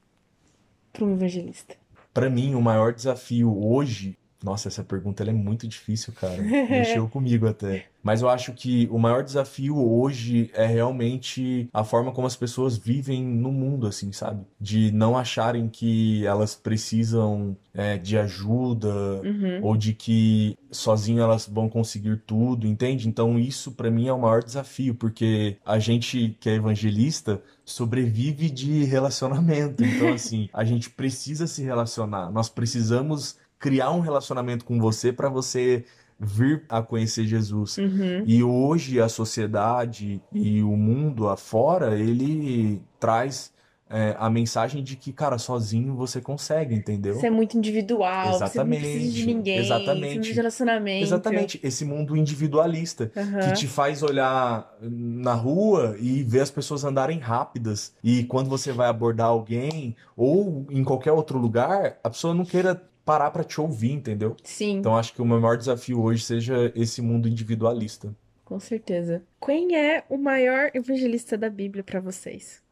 para 0.93 1.05
um 1.05 1.13
evangelista? 1.15 1.75
Pra 2.13 2.31
mim, 2.31 2.55
o 2.55 2.63
maior 2.63 2.93
desafio 2.95 3.53
hoje. 3.61 4.17
Nossa, 4.45 4.69
essa 4.69 4.85
pergunta 4.85 5.23
ela 5.23 5.31
é 5.31 5.35
muito 5.35 5.67
difícil, 5.67 6.13
cara. 6.13 6.37
Mexeu 6.45 7.09
comigo 7.09 7.49
até. 7.49 7.87
Mas 8.03 8.21
eu 8.21 8.29
acho 8.29 8.53
que 8.53 8.87
o 8.91 8.99
maior 8.99 9.23
desafio 9.25 9.79
hoje 9.79 10.51
é 10.53 10.67
realmente 10.67 11.71
a 11.73 11.83
forma 11.83 12.13
como 12.13 12.27
as 12.27 12.37
pessoas 12.37 12.77
vivem 12.77 13.25
no 13.25 13.51
mundo, 13.51 13.87
assim, 13.87 14.13
sabe? 14.13 14.45
De 14.61 14.93
não 14.93 15.17
acharem 15.17 15.69
que 15.71 16.27
elas 16.27 16.55
precisam 16.55 17.57
é, 17.73 17.97
de 17.97 18.19
ajuda 18.19 18.93
Uhum. 19.25 19.61
ou 19.63 19.77
de 19.77 19.95
que 19.95 20.55
sozinho 20.71 21.23
elas 21.23 21.49
vão 21.51 21.67
conseguir 21.69 22.23
tudo, 22.27 22.67
entende? 22.67 23.09
Então 23.09 23.39
isso 23.39 23.73
pra 23.73 23.91
mim 23.91 24.07
é 24.07 24.13
o 24.13 24.21
maior 24.21 24.43
desafio, 24.45 24.95
porque 24.95 25.57
a 25.65 25.79
gente 25.79 26.37
que 26.39 26.51
é 26.51 26.55
evangelista 26.57 27.41
sobrevive 27.65 28.51
de 28.51 28.85
relacionamento. 28.85 29.83
Então 29.83 30.13
assim, 30.13 30.49
a 30.53 30.63
gente 30.65 30.91
precisa 30.91 31.47
se 31.47 31.63
relacionar. 31.63 32.31
Nós 32.31 32.51
precisamos 32.51 33.37
criar 33.65 33.93
um 33.93 34.01
relacionamento 34.01 34.63
com 34.63 34.79
você 34.79 35.11
pra 35.11 35.31
você 35.31 35.87
vir 36.21 36.67
a 36.69 36.83
conhecer 36.83 37.25
Jesus. 37.25 37.79
Uhum. 37.79 38.23
E 38.27 38.45
hoje 38.45 39.01
a 39.01 39.09
sociedade 39.09 40.21
e 40.31 40.63
o 40.63 40.77
mundo 40.77 41.31
afora, 41.31 41.99
ele 41.99 42.83
traz 43.01 43.55
é, 43.89 44.15
a 44.19 44.29
mensagem 44.29 44.85
de 44.85 44.97
que, 44.97 45.15
cara, 45.15 45.39
sozinho 45.39 45.97
você 45.97 46.21
consegue, 46.21 46.75
entendeu? 46.75 47.15
Você 47.15 47.29
é 47.29 47.31
muito 47.31 47.57
individual, 47.57 48.27
você 48.27 48.35
não 48.35 48.37
Exatamente, 48.37 48.81
precisa 48.81 49.13
de 49.15 49.27
ninguém, 49.27 49.57
você 49.57 49.69
não 49.71 49.77
exatamente. 49.77 50.01
precisa 50.01 50.23
de 50.23 50.33
relacionamento. 50.35 51.05
Exatamente, 51.05 51.61
esse 51.63 51.85
mundo 51.87 52.15
individualista 52.15 53.07
que 53.15 53.21
Aham. 53.21 53.53
te 53.55 53.67
faz 53.67 54.03
olhar 54.03 54.77
na 54.83 55.33
rua 55.33 55.97
e 55.99 56.23
ver 56.23 56.41
as 56.41 56.51
pessoas 56.51 56.85
andarem 56.85 57.19
rápidas. 57.19 57.95
E 58.05 58.25
quando 58.25 58.51
você 58.51 58.73
vai 58.73 58.89
abordar 58.89 59.29
alguém 59.29 59.97
ou 60.15 60.67
em 60.69 60.85
qualquer 60.85 61.13
outro 61.13 61.39
lugar, 61.39 61.97
a 62.05 62.11
pessoa 62.11 62.35
não 62.35 62.45
queira 62.45 62.79
parar 63.05 63.31
pra 63.31 63.45
te 63.45 63.61
ouvir, 63.61 63.93
entendeu? 63.93 64.37
Sim, 64.43 64.79
Então 64.79 64.97
acho 64.97 65.13
que 65.15 65.23
o 65.23 65.25
meu 65.25 65.41
maior 65.41 65.57
desafio 65.57 66.01
hoje 66.03 66.25
seja 66.25 66.73
esse 66.75 67.01
mundo 67.03 67.29
individualista. 67.29 68.15
com 68.45 68.59
certeza. 68.61 69.23
Quem 69.45 69.77
é 69.77 70.05
o 70.09 70.17
maior 70.19 70.71
evangelista 70.75 71.37
da 71.37 71.49
Bíblia 71.51 71.83
para 71.85 72.01
vocês? 72.01 72.63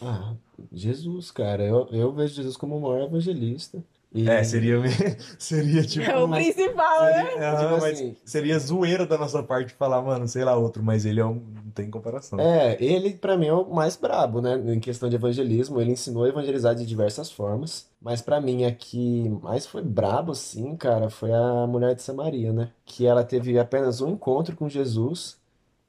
Ah, 0.00 0.34
Jesus, 0.72 1.30
cara. 1.30 1.62
Eu, 1.64 1.88
eu 1.92 2.12
vejo 2.12 2.34
Jesus 2.34 2.56
como 2.56 2.76
o 2.76 2.80
maior 2.80 3.06
evangelista. 3.06 3.82
E, 4.14 4.30
É, 4.30 4.44
seria 4.44 4.76
seria 5.38 5.82
tipo 5.82 6.08
É 6.08 6.16
o 6.16 6.28
mas- 6.28 6.54
principal, 6.54 7.02
né? 7.02 7.24
seria, 7.30 7.50
aham, 7.50 7.58
Tipo 7.68 7.70
mas 7.80 7.84
assim- 7.94 8.16
seria 8.24 8.58
zoeira 8.60 9.04
da 9.06 9.18
nossa 9.18 9.42
parte 9.42 9.74
falar, 9.74 10.00
mano, 10.02 10.28
sei 10.28 10.44
lá 10.44 10.54
outro, 10.56 10.84
mas 10.84 11.04
ele 11.04 11.18
é 11.18 11.24
um, 11.26 11.34
não 11.34 11.70
tem 11.74 11.90
comparação. 11.90 12.38
É, 12.38 12.76
ele 12.82 13.14
pra 13.14 13.36
mim 13.36 13.46
é 13.48 13.52
o 13.52 13.64
mais 13.74 13.96
brabo, 13.96 14.40
né? 14.40 14.54
Em 14.72 14.78
questão 14.78 15.08
de 15.08 15.16
evangelismo, 15.16 15.80
ele 15.80 15.90
ensinou 15.92 16.22
a 16.24 16.28
evangelizar 16.28 16.74
de 16.76 16.86
diversas 16.86 17.30
formas. 17.32 17.88
Mas 18.00 18.20
pra 18.22 18.40
mim 18.40 18.64
a 18.64 18.72
que 18.72 19.28
mais 19.42 19.66
foi 19.66 19.82
brabo, 19.82 20.34
sim, 20.34 20.76
cara, 20.76 21.10
foi 21.10 21.32
a 21.32 21.66
mulher 21.66 21.94
de 21.94 22.02
Samaria, 22.02 22.52
né? 22.52 22.70
Que 22.84 23.06
ela 23.06 23.24
teve 23.24 23.58
apenas 23.58 24.00
um 24.00 24.10
encontro 24.10 24.54
com 24.54 24.68
Jesus, 24.68 25.36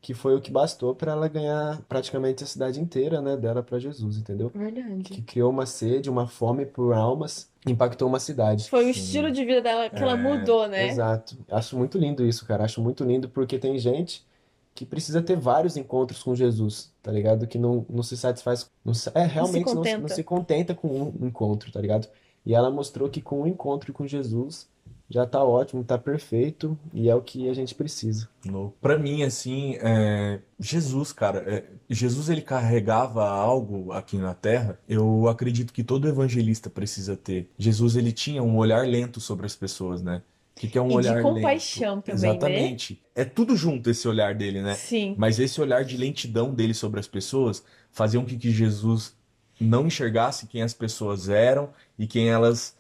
que 0.05 0.13
foi 0.13 0.35
o 0.35 0.39
que 0.39 0.51
bastou 0.51 0.93
pra 0.93 1.13
ela 1.13 1.27
ganhar 1.27 1.81
praticamente 1.89 2.43
a 2.43 2.45
cidade 2.45 2.79
inteira, 2.79 3.23
né, 3.23 3.35
dela 3.35 3.63
pra 3.63 3.79
Jesus, 3.79 4.17
entendeu? 4.17 4.51
Que 4.51 4.57
Verdade. 4.59 5.21
criou 5.23 5.49
uma 5.49 5.65
sede, 5.65 6.11
uma 6.11 6.27
fome 6.27 6.63
por 6.63 6.93
almas, 6.93 7.49
impactou 7.65 8.07
uma 8.07 8.19
cidade. 8.19 8.69
Foi 8.69 8.87
o 8.87 8.93
Sim. 8.93 8.99
estilo 8.99 9.31
de 9.31 9.43
vida 9.43 9.63
dela 9.63 9.89
que 9.89 9.95
ela 9.95 10.11
É, 10.11 10.15
mudou, 10.15 10.67
né? 10.67 10.89
Exato. 10.89 11.35
Acho 11.49 11.75
muito 11.75 11.97
lindo 11.97 12.23
isso, 12.23 12.45
cara. 12.45 12.63
Acho 12.63 12.79
muito 12.83 13.03
lindo 13.03 13.27
porque 13.29 13.57
tem 13.57 13.79
gente 13.79 14.23
que 14.75 14.85
precisa 14.85 15.23
ter 15.23 15.37
vários 15.37 15.75
encontros 15.75 16.21
com 16.21 16.35
Jesus, 16.35 16.93
tá 17.01 17.11
ligado? 17.11 17.47
Que 17.47 17.57
não, 17.57 17.83
não 17.89 18.03
se 18.03 18.15
satisfaz, 18.15 18.69
não 18.85 18.93
se- 18.93 19.09
é, 19.15 19.25
realmente 19.25 19.73
não, 19.73 19.83
se- 19.83 19.91
não 19.93 20.01
contenta. 20.01 20.13
se 20.13 20.23
contenta 20.23 20.75
com 20.75 20.87
um 21.19 21.25
encontro, 21.25 21.71
tá 21.71 21.81
ligado? 21.81 22.07
E 22.45 22.53
ela 22.53 22.69
mostrou 22.69 23.09
que 23.09 23.21
com 23.23 23.41
o 23.41 23.47
encontro 23.47 23.91
com 23.91 24.05
Jesus 24.05 24.69
já 25.09 25.25
tá 25.25 25.43
ótimo, 25.43 25.83
tá 25.83 25.97
perfeito 25.97 26.77
e 26.93 27.09
é 27.09 27.15
o 27.15 27.21
que 27.21 27.47
a 27.49 27.53
gente 27.53 27.75
precisa. 27.75 28.27
Pra 28.81 28.97
mim, 28.97 29.23
assim, 29.23 29.75
é, 29.79 30.39
Jesus, 30.59 31.11
cara, 31.11 31.43
é, 31.45 31.63
Jesus 31.89 32.29
ele 32.29 32.41
carregava 32.41 33.27
algo 33.27 33.91
aqui 33.91 34.17
na 34.17 34.33
Terra. 34.33 34.79
Eu 34.89 35.27
acredito 35.27 35.71
que 35.71 35.83
todo 35.83 36.07
evangelista 36.07 36.69
precisa 36.69 37.15
ter. 37.15 37.49
Jesus 37.57 37.95
ele 37.95 38.11
tinha 38.11 38.41
um 38.41 38.57
olhar 38.57 38.87
lento 38.87 39.19
sobre 39.19 39.45
as 39.45 39.55
pessoas, 39.55 40.01
né? 40.01 40.21
O 40.55 40.59
que 40.59 40.67
que 40.69 40.77
é 40.77 40.81
um 40.81 40.87
E 40.87 40.89
de 40.89 40.95
olhar 40.95 41.15
lento? 41.15 41.23
compaixão 41.33 42.01
também, 42.01 42.21
né? 42.21 42.29
Exatamente. 42.29 43.03
É 43.13 43.25
tudo 43.25 43.55
junto 43.55 43.89
esse 43.89 44.07
olhar 44.07 44.33
dele, 44.33 44.61
né? 44.61 44.73
Sim. 44.73 45.13
Mas 45.17 45.37
esse 45.37 45.59
olhar 45.59 45.83
de 45.83 45.97
lentidão 45.97 46.53
dele 46.53 46.73
sobre 46.73 46.99
as 46.99 47.07
pessoas 47.07 47.63
fazia 47.91 48.19
com 48.19 48.25
que 48.25 48.37
que 48.37 48.51
Jesus 48.51 49.13
não 49.59 49.85
enxergasse 49.85 50.47
quem 50.47 50.61
as 50.61 50.73
pessoas 50.73 51.29
eram 51.29 51.69
e 51.99 52.07
quem 52.07 52.29
elas 52.29 52.75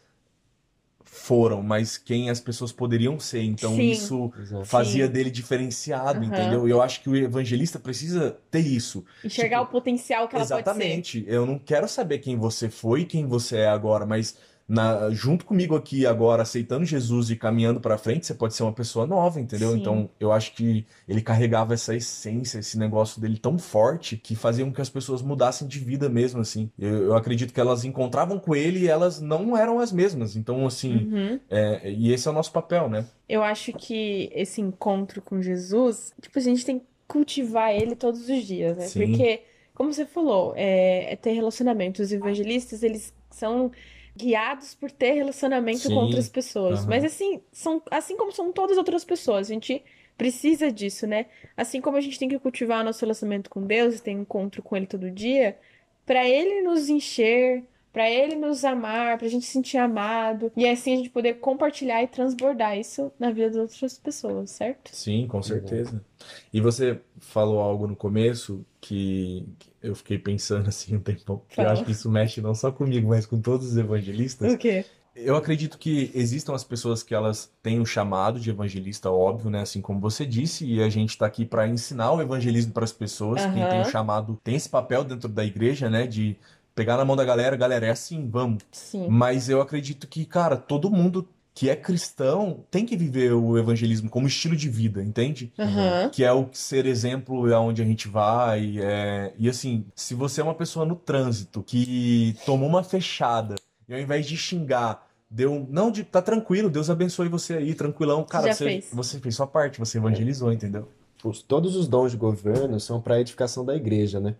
foram, 1.05 1.61
mas 1.63 1.97
quem 1.97 2.29
as 2.29 2.39
pessoas 2.39 2.71
poderiam 2.71 3.19
ser. 3.19 3.43
Então 3.43 3.75
Sim. 3.75 3.89
isso 3.91 4.33
Exato. 4.39 4.65
fazia 4.65 5.05
Sim. 5.05 5.11
dele 5.13 5.29
diferenciado, 5.31 6.19
Aham. 6.19 6.25
entendeu? 6.25 6.67
E 6.67 6.71
eu 6.71 6.81
acho 6.81 7.01
que 7.01 7.09
o 7.09 7.15
evangelista 7.15 7.79
precisa 7.79 8.37
ter 8.51 8.59
isso. 8.59 9.05
Enxergar 9.23 9.59
Tipo, 9.59 9.69
o 9.69 9.71
potencial 9.71 10.27
que 10.27 10.35
ela 10.35 10.45
pode 10.45 10.63
ser. 10.63 10.69
Exatamente. 10.69 11.23
Eu 11.27 11.45
não 11.45 11.57
quero 11.57 11.87
saber 11.87 12.19
quem 12.19 12.35
você 12.37 12.69
foi 12.69 13.01
e 13.01 13.05
quem 13.05 13.25
você 13.25 13.57
é 13.57 13.67
agora, 13.67 14.05
mas 14.05 14.35
na- 14.67 15.11
junto 15.11 15.45
comigo 15.45 15.75
aqui 15.75 16.05
agora, 16.07 16.41
aceitando 16.41 16.85
Jesus 16.85 17.29
e 17.29 17.35
caminhando 17.35 17.79
pra 17.79 17.97
frente, 17.97 18.25
você 18.25 18.33
pode 18.33 18.55
ser 18.55 18.63
uma 18.63 18.73
pessoa 18.73 19.05
nova, 19.05 19.39
entendeu? 19.39 19.71
Sim. 19.73 19.77
Então, 19.79 20.09
eu 20.19 20.31
acho 20.31 20.53
que 20.53 20.85
ele 21.07 21.21
carregava 21.21 21.73
essa 21.75 21.95
essência, 21.95 22.57
esse 22.59 22.77
negócio 22.77 23.21
dele 23.21 23.37
tão 23.37 23.59
forte 23.59 24.17
que 24.17 24.35
fazia 24.35 24.65
com 24.65 24.71
que 24.73 24.81
as 24.81 24.89
pessoas 24.89 25.21
mudassem 25.21 25.67
de 25.67 25.77
vida 25.79 26.09
mesmo, 26.09 26.41
assim. 26.41 26.69
Eu, 26.79 27.03
eu 27.03 27.15
acredito 27.15 27.53
que 27.53 27.59
elas 27.59 27.85
encontravam 27.85 28.39
com 28.39 28.55
ele 28.55 28.79
e 28.79 28.87
elas 28.87 29.21
não 29.21 29.55
eram 29.55 29.79
as 29.79 29.91
mesmas. 29.91 30.35
Então, 30.35 30.65
assim, 30.65 30.95
Uhum. 31.11 31.39
é, 31.49 31.91
e 31.91 32.11
esse 32.11 32.27
é 32.27 32.31
o 32.31 32.33
nosso 32.33 32.51
papel, 32.51 32.89
né? 32.89 33.05
Eu 33.29 33.43
acho 33.43 33.71
que 33.73 34.29
esse 34.33 34.61
encontro 34.61 35.21
com 35.21 35.41
Jesus, 35.41 36.11
tipo, 36.21 36.39
a 36.39 36.41
gente 36.41 36.65
tem 36.65 36.79
que 36.79 36.85
cultivar 37.07 37.71
ele 37.71 37.95
todos 37.95 38.27
os 38.27 38.43
dias, 38.43 38.75
né? 38.77 38.87
Sim. 38.87 39.05
Porque, 39.07 39.41
como 39.75 39.93
você 39.93 40.05
falou, 40.07 40.53
é, 40.55 41.13
é 41.13 41.15
ter 41.15 41.33
relacionamento. 41.33 42.01
Os 42.01 42.11
evangelistas, 42.11 42.81
eles 42.81 43.13
são 43.29 43.71
guiados 44.15 44.73
por 44.73 44.91
ter 44.91 45.11
relacionamento 45.11 45.79
Sim. 45.79 45.89
com 45.89 45.95
outras 45.95 46.29
pessoas. 46.29 46.79
Aham. 46.79 46.89
Mas 46.89 47.03
assim, 47.03 47.41
são, 47.51 47.81
assim 47.91 48.15
como 48.15 48.31
são 48.31 48.51
todas 48.51 48.71
as 48.73 48.77
outras 48.77 49.03
pessoas, 49.03 49.49
a 49.49 49.53
gente 49.53 49.83
precisa 50.17 50.71
disso, 50.71 51.05
né? 51.05 51.25
Assim 51.57 51.81
como 51.81 51.97
a 51.97 52.01
gente 52.01 52.17
tem 52.17 52.29
que 52.29 52.39
cultivar 52.39 52.83
nosso 52.83 53.01
relacionamento 53.01 53.49
com 53.49 53.61
Deus 53.61 53.95
e 53.95 54.01
ter 54.01 54.11
encontro 54.11 54.63
com 54.63 54.77
Ele 54.77 54.87
todo 54.87 55.11
dia, 55.11 55.57
para 56.05 56.27
Ele 56.27 56.61
nos 56.61 56.87
encher, 56.87 57.63
para 57.95 58.11
Ele 58.11 58.35
nos 58.35 58.65
amar, 58.65 59.17
pra 59.17 59.25
gente 59.29 59.45
se 59.45 59.53
sentir 59.53 59.77
amado, 59.77 60.51
e 60.53 60.67
assim 60.67 60.95
a 60.95 60.97
gente 60.97 61.09
poder 61.09 61.35
compartilhar 61.35 62.03
e 62.03 62.07
transbordar 62.07 62.77
isso 62.77 63.09
na 63.17 63.31
vida 63.31 63.47
das 63.47 63.55
outras 63.55 63.97
pessoas, 63.97 64.49
certo? 64.49 64.93
Sim, 64.93 65.25
com 65.27 65.41
certeza. 65.41 66.03
E 66.51 66.59
você 66.59 66.99
falou 67.19 67.61
algo 67.61 67.87
no 67.87 67.95
começo 67.95 68.65
que, 68.81 69.47
eu 69.81 69.95
fiquei 69.95 70.19
pensando 70.19 70.67
assim 70.67 70.97
um 70.97 70.99
tempão, 70.99 71.41
que 71.47 71.61
eu 71.61 71.69
acho 71.69 71.85
que 71.85 71.93
isso 71.93 72.11
mexe 72.11 72.41
não 72.41 72.53
só 72.53 72.69
comigo, 72.69 73.07
mas 73.07 73.25
com 73.25 73.39
todos 73.39 73.65
os 73.71 73.77
evangelistas. 73.77 74.51
O 74.51 74.57
quê? 74.57 74.83
Eu 75.15 75.37
acredito 75.37 75.77
que 75.77 76.11
existam 76.13 76.53
as 76.53 76.65
pessoas 76.65 77.01
que 77.01 77.15
elas 77.15 77.49
têm 77.63 77.79
o 77.79 77.85
chamado 77.85 78.41
de 78.41 78.49
evangelista, 78.49 79.09
óbvio, 79.09 79.49
né? 79.49 79.61
Assim 79.61 79.79
como 79.79 80.01
você 80.01 80.25
disse, 80.25 80.65
e 80.65 80.83
a 80.83 80.89
gente 80.89 81.11
está 81.11 81.25
aqui 81.25 81.45
para 81.45 81.65
ensinar 81.65 82.11
o 82.11 82.21
evangelismo 82.21 82.73
para 82.73 82.83
as 82.83 82.91
pessoas. 82.91 83.41
Quem 83.45 83.65
tem 83.69 83.79
o 83.79 83.85
chamado 83.85 84.37
tem 84.43 84.55
esse 84.55 84.67
papel 84.67 85.05
dentro 85.05 85.29
da 85.29 85.45
igreja, 85.45 85.89
né? 85.89 86.05
De 86.05 86.37
pegar 86.75 86.97
na 86.97 87.05
mão 87.05 87.15
da 87.15 87.23
galera, 87.23 87.55
galera, 87.55 87.87
é 87.87 87.89
assim, 87.91 88.29
vamos. 88.29 88.61
Sim. 88.71 89.07
Mas 89.09 89.49
eu 89.49 89.61
acredito 89.61 90.07
que, 90.07 90.25
cara, 90.25 90.57
todo 90.57 90.91
mundo 90.91 91.27
que 91.53 91.69
é 91.69 91.75
cristão 91.75 92.65
tem 92.69 92.85
que 92.85 92.97
viver 92.97 93.31
o 93.31 93.57
evangelismo 93.57 94.09
como 94.09 94.27
estilo 94.27 94.57
de 94.57 94.67
vida, 94.69 95.01
entende? 95.01 95.53
Aham. 95.57 96.09
Que 96.11 96.21
é 96.25 96.33
o 96.33 96.49
ser 96.51 96.85
exemplo 96.85 97.51
aonde 97.55 97.81
a 97.81 97.85
gente 97.85 98.09
vai. 98.09 98.77
é, 98.77 99.31
E 99.39 99.47
assim, 99.47 99.85
se 99.95 100.13
você 100.13 100.41
é 100.41 100.43
uma 100.43 100.53
pessoa 100.53 100.85
no 100.85 100.97
trânsito 100.97 101.63
que 101.65 102.35
tomou 102.45 102.67
uma 102.67 102.83
fechada 102.83 103.55
e 103.87 103.93
ao 103.93 103.99
invés 104.01 104.25
de 104.25 104.35
xingar, 104.35 105.07
deu. 105.31 105.65
Não, 105.69 105.89
de, 105.91 106.03
tá 106.03 106.21
tranquilo, 106.21 106.69
Deus 106.69 106.89
abençoe 106.89 107.29
você 107.29 107.53
aí, 107.53 107.73
tranquilão. 107.73 108.25
Cara, 108.25 108.47
Já 108.47 108.53
você, 108.53 108.63
fez. 108.65 108.89
você 108.91 109.19
fez 109.19 109.35
sua 109.35 109.47
parte, 109.47 109.79
você 109.79 109.97
evangelizou, 109.97 110.51
entendeu? 110.51 110.89
Os- 111.23 111.41
todos 111.41 111.77
os 111.77 111.87
dons 111.87 112.11
de 112.11 112.17
governo 112.17 112.77
são 112.81 112.99
para 112.99 113.15
a 113.15 113.21
edificação 113.21 113.63
da 113.63 113.73
igreja, 113.77 114.19
né? 114.19 114.35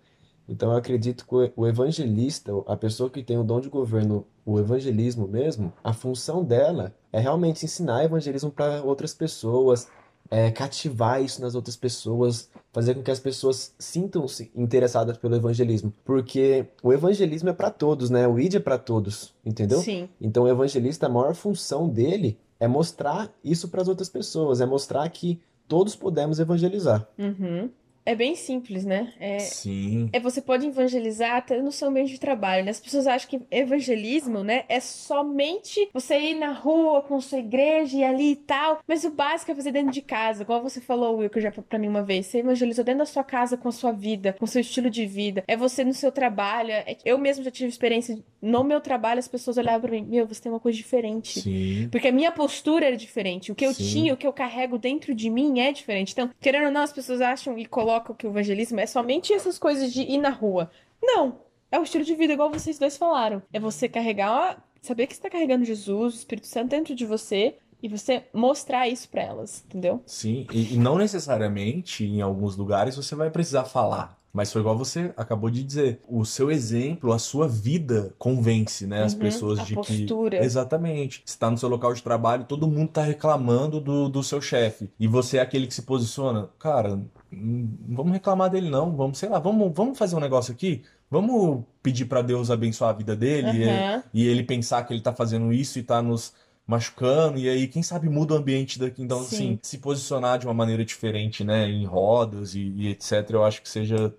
Então 0.48 0.72
eu 0.72 0.78
acredito 0.78 1.26
que 1.26 1.52
o 1.56 1.68
evangelista, 1.68 2.52
a 2.68 2.78
pessoa 2.78 3.10
que 3.10 3.24
tem 3.24 3.38
o 3.38 3.44
dom 3.44 3.60
de 3.60 3.70
governo, 3.70 4.26
o 4.46 4.60
evangelismo 4.60 5.28
mesmo, 5.28 5.74
a 5.84 5.92
função 5.92 6.44
dela 6.44 6.94
é 7.12 7.20
realmente 7.20 7.66
ensinar 7.66 8.04
evangelismo 8.04 8.52
para 8.52 8.84
outras 8.84 9.14
pessoas, 9.14 9.88
é, 10.30 10.52
cativar 10.52 11.22
isso 11.22 11.42
nas 11.42 11.56
outras 11.56 11.76
pessoas, 11.76 12.50
fazer 12.72 12.96
com 12.96 13.04
que 13.04 13.12
as 13.12 13.20
pessoas 13.20 13.74
sintam-se 13.78 14.52
interessadas 14.56 15.18
pelo 15.18 15.36
evangelismo, 15.36 15.94
porque 16.04 16.66
o 16.84 16.92
evangelismo 16.92 17.50
é 17.50 17.54
para 17.54 17.70
todos, 17.70 18.10
né? 18.10 18.28
O 18.28 18.40
ID 18.40 18.56
é 18.56 18.60
para 18.60 18.78
todos, 18.78 19.34
entendeu? 19.46 19.80
Sim. 19.80 20.10
Então, 20.20 20.44
o 20.44 20.48
evangelista, 20.48 21.06
a 21.06 21.10
maior 21.10 21.34
função 21.36 21.88
dele 21.88 22.38
é 22.60 22.68
mostrar 22.68 23.32
isso 23.44 23.68
para 23.68 23.82
as 23.82 23.88
outras 23.88 24.10
pessoas, 24.10 24.62
é 24.62 24.66
mostrar 24.66 25.08
que 25.10 25.40
todos 25.68 25.96
podemos 25.96 26.40
evangelizar. 26.40 27.08
Uhum. 27.18 27.70
É 28.06 28.14
bem 28.14 28.36
simples, 28.36 28.86
né? 28.86 29.14
É, 29.20 29.40
Sim. 29.40 30.10
é 30.14 30.20
você 30.20 30.42
pode 30.42 30.68
evangelizar 30.68 31.38
até 31.38 31.60
no 31.62 31.72
seu 31.72 31.88
ambiente 31.88 32.12
de 32.12 32.20
trabalho, 32.20 32.64
né? 32.64 32.72
As 32.72 32.80
pessoas 32.80 33.08
acham 33.08 33.28
que 33.30 33.42
evangelismo, 33.50 34.44
né, 34.44 34.64
é 34.70 34.80
somente 34.80 35.90
você 35.94 36.20
ir 36.20 36.36
na 36.36 36.52
rua 36.52 37.02
com 37.02 37.20
sua 37.20 37.40
igreja 37.40 37.98
e 37.98 38.04
ali 38.04 38.32
e 38.32 38.36
tal, 38.36 38.80
mas 38.88 39.04
o 39.04 39.10
básico 39.12 39.52
é 39.52 39.56
fazer 39.56 39.72
dentro 39.72 39.92
de 39.92 40.02
casa, 40.02 40.44
igual 40.44 40.62
você 40.62 40.80
falou, 40.80 41.18
Will, 41.18 41.30
que 41.30 41.42
já 41.42 41.52
pra 41.52 41.80
mim 41.80 41.88
uma 41.88 42.04
vez, 42.04 42.28
você 42.28 42.40
evangelizou 42.40 42.84
dentro 42.86 43.00
da 43.00 43.06
sua 43.06 43.24
casa 43.24 43.58
com 43.58 43.68
a 43.70 43.72
sua 43.72 43.92
vida, 43.92 44.34
com 44.38 44.46
o 44.46 44.48
seu 44.48 44.62
estilo 44.62 44.90
de 44.90 45.06
vida, 45.06 45.44
é 45.48 45.58
você 45.58 45.84
no 45.84 45.94
seu 45.94 46.12
trabalho, 46.12 46.72
é- 46.72 46.98
eu 47.04 47.18
mesmo 47.18 47.44
já 47.44 47.50
tive 47.52 47.70
experiência 47.70 48.18
no 48.42 48.64
meu 48.64 48.80
trabalho, 48.80 49.20
as 49.20 49.28
pessoas 49.28 49.58
olhavam 49.58 49.82
pra 49.82 49.92
mim, 49.92 50.04
meu, 50.06 50.28
você 50.28 50.42
tem 50.44 50.52
uma 50.52 50.60
coisa 50.60 50.78
diferente. 50.78 51.40
Sim. 51.40 51.90
Porque 51.92 52.08
a 52.08 52.12
minha 52.12 52.32
postura 52.32 52.86
era 52.86 52.96
diferente. 52.96 53.52
O 53.52 53.56
que 53.56 53.66
eu 53.66 53.74
Sim. 53.74 53.84
tinha, 53.90 54.14
o 54.14 54.18
que 54.18 54.28
eu 54.28 54.34
carrego 54.34 54.78
dentro 54.78 55.16
de 55.16 55.30
mim 55.30 55.60
é 55.60 55.72
diferente. 55.72 56.12
Então, 56.12 56.30
querendo 56.40 56.66
ou 56.66 56.72
não, 56.72 56.82
as 56.82 56.94
pessoas 56.94 57.22
acham 57.22 57.58
e 57.58 57.66
colocam 57.66 57.95
que 58.02 58.28
o 58.28 58.30
evangelismo 58.30 58.80
é 58.80 58.86
somente 58.86 59.34
essas 59.34 59.58
coisas 59.58 59.92
de 59.92 60.02
ir 60.02 60.18
na 60.18 60.30
rua. 60.30 60.70
Não. 61.02 61.40
É 61.72 61.80
o 61.80 61.84
estilo 61.84 62.04
de 62.04 62.16
vida, 62.16 62.34
igual 62.34 62.52
vocês 62.52 62.80
dois 62.80 62.96
falaram. 62.96 63.42
É 63.52 63.60
você 63.60 63.90
carregar, 63.90 64.64
saber 64.82 65.08
que 65.08 65.16
você 65.16 65.22
tá 65.22 65.30
carregando 65.30 65.66
Jesus, 65.66 66.14
o 66.14 66.18
Espírito 66.18 66.48
Santo 66.48 66.70
dentro 66.70 66.96
de 66.96 67.06
você 67.06 67.58
e 67.82 67.88
você 67.88 68.24
mostrar 68.34 68.88
isso 68.88 69.10
pra 69.10 69.22
elas, 69.22 69.64
entendeu? 69.66 70.02
Sim, 70.06 70.48
e 70.52 70.78
não 70.78 70.98
necessariamente 70.98 72.04
em 72.04 72.22
alguns 72.22 72.56
lugares 72.56 72.96
você 72.96 73.16
vai 73.16 73.30
precisar 73.30 73.66
falar. 73.66 74.18
Mas 74.36 74.52
foi 74.52 74.60
igual 74.60 74.78
você 74.78 75.14
acabou 75.16 75.50
de 75.50 75.64
dizer. 75.64 76.02
O 76.10 76.26
seu 76.26 76.52
exemplo, 76.52 77.14
a 77.14 77.18
sua 77.18 77.48
vida 77.48 78.14
convence, 78.18 78.86
né, 78.86 79.02
as 79.04 79.14
Uhum, 79.14 79.20
pessoas 79.22 79.60
de 79.60 79.68
que. 79.68 79.76
postura. 79.76 80.44
Exatamente. 80.44 81.24
Você 81.26 81.32
está 81.36 81.50
no 81.50 81.58
seu 81.58 81.70
local 81.70 81.94
de 81.94 82.04
trabalho, 82.04 82.44
todo 82.44 82.68
mundo 82.68 82.90
tá 82.92 83.02
reclamando 83.02 83.80
do, 83.80 84.10
do 84.10 84.22
seu 84.22 84.42
chefe. 84.42 84.90
E 85.00 85.08
você 85.08 85.38
é 85.38 85.42
aquele 85.42 85.68
que 85.68 85.74
se 85.74 85.84
posiciona. 85.84 86.50
Cara, 86.60 87.00
não 87.32 87.96
vamos 87.96 88.12
reclamar 88.12 88.50
dele, 88.50 88.70
não. 88.70 88.94
Vamos, 88.96 89.18
sei 89.18 89.30
lá, 89.30 89.40
vamos, 89.40 89.72
vamos 89.74 89.98
fazer 89.98 90.18
um 90.18 90.20
negócio 90.20 90.54
aqui? 90.54 90.84
Vamos 91.10 91.64
pedir 91.82 92.06
para 92.06 92.22
Deus 92.22 92.52
abençoar 92.52 92.90
a 92.90 92.94
vida 92.98 93.16
dele 93.16 93.64
e, 93.64 93.64
Aham. 93.64 94.04
e 94.14 94.28
ele 94.28 94.44
pensar 94.44 94.84
que 94.84 94.94
ele 94.94 95.02
tá 95.02 95.14
fazendo 95.14 95.54
isso 95.54 95.80
e 95.80 95.84
tá 95.84 96.02
nos 96.02 96.34
machucando, 96.68 97.38
e 97.38 97.48
aí, 97.48 97.68
quem 97.68 97.84
sabe, 97.84 98.10
muda 98.10 98.34
o 98.34 98.38
ambiente 98.38 98.80
daqui. 98.80 99.02
Então, 99.04 99.20
Sim. 99.20 99.26
assim, 99.26 99.60
se 99.62 99.78
posicionar 99.78 100.40
de 100.40 100.48
uma 100.48 100.54
maneira 100.54 100.84
diferente, 100.84 101.44
né, 101.44 101.70
em 101.70 101.86
rodas 101.86 102.56
e, 102.56 102.60
e 102.76 102.88
etc., 102.90 103.30
eu 103.30 103.44
acho 103.46 103.62
que 103.62 103.70
seja. 103.70 104.14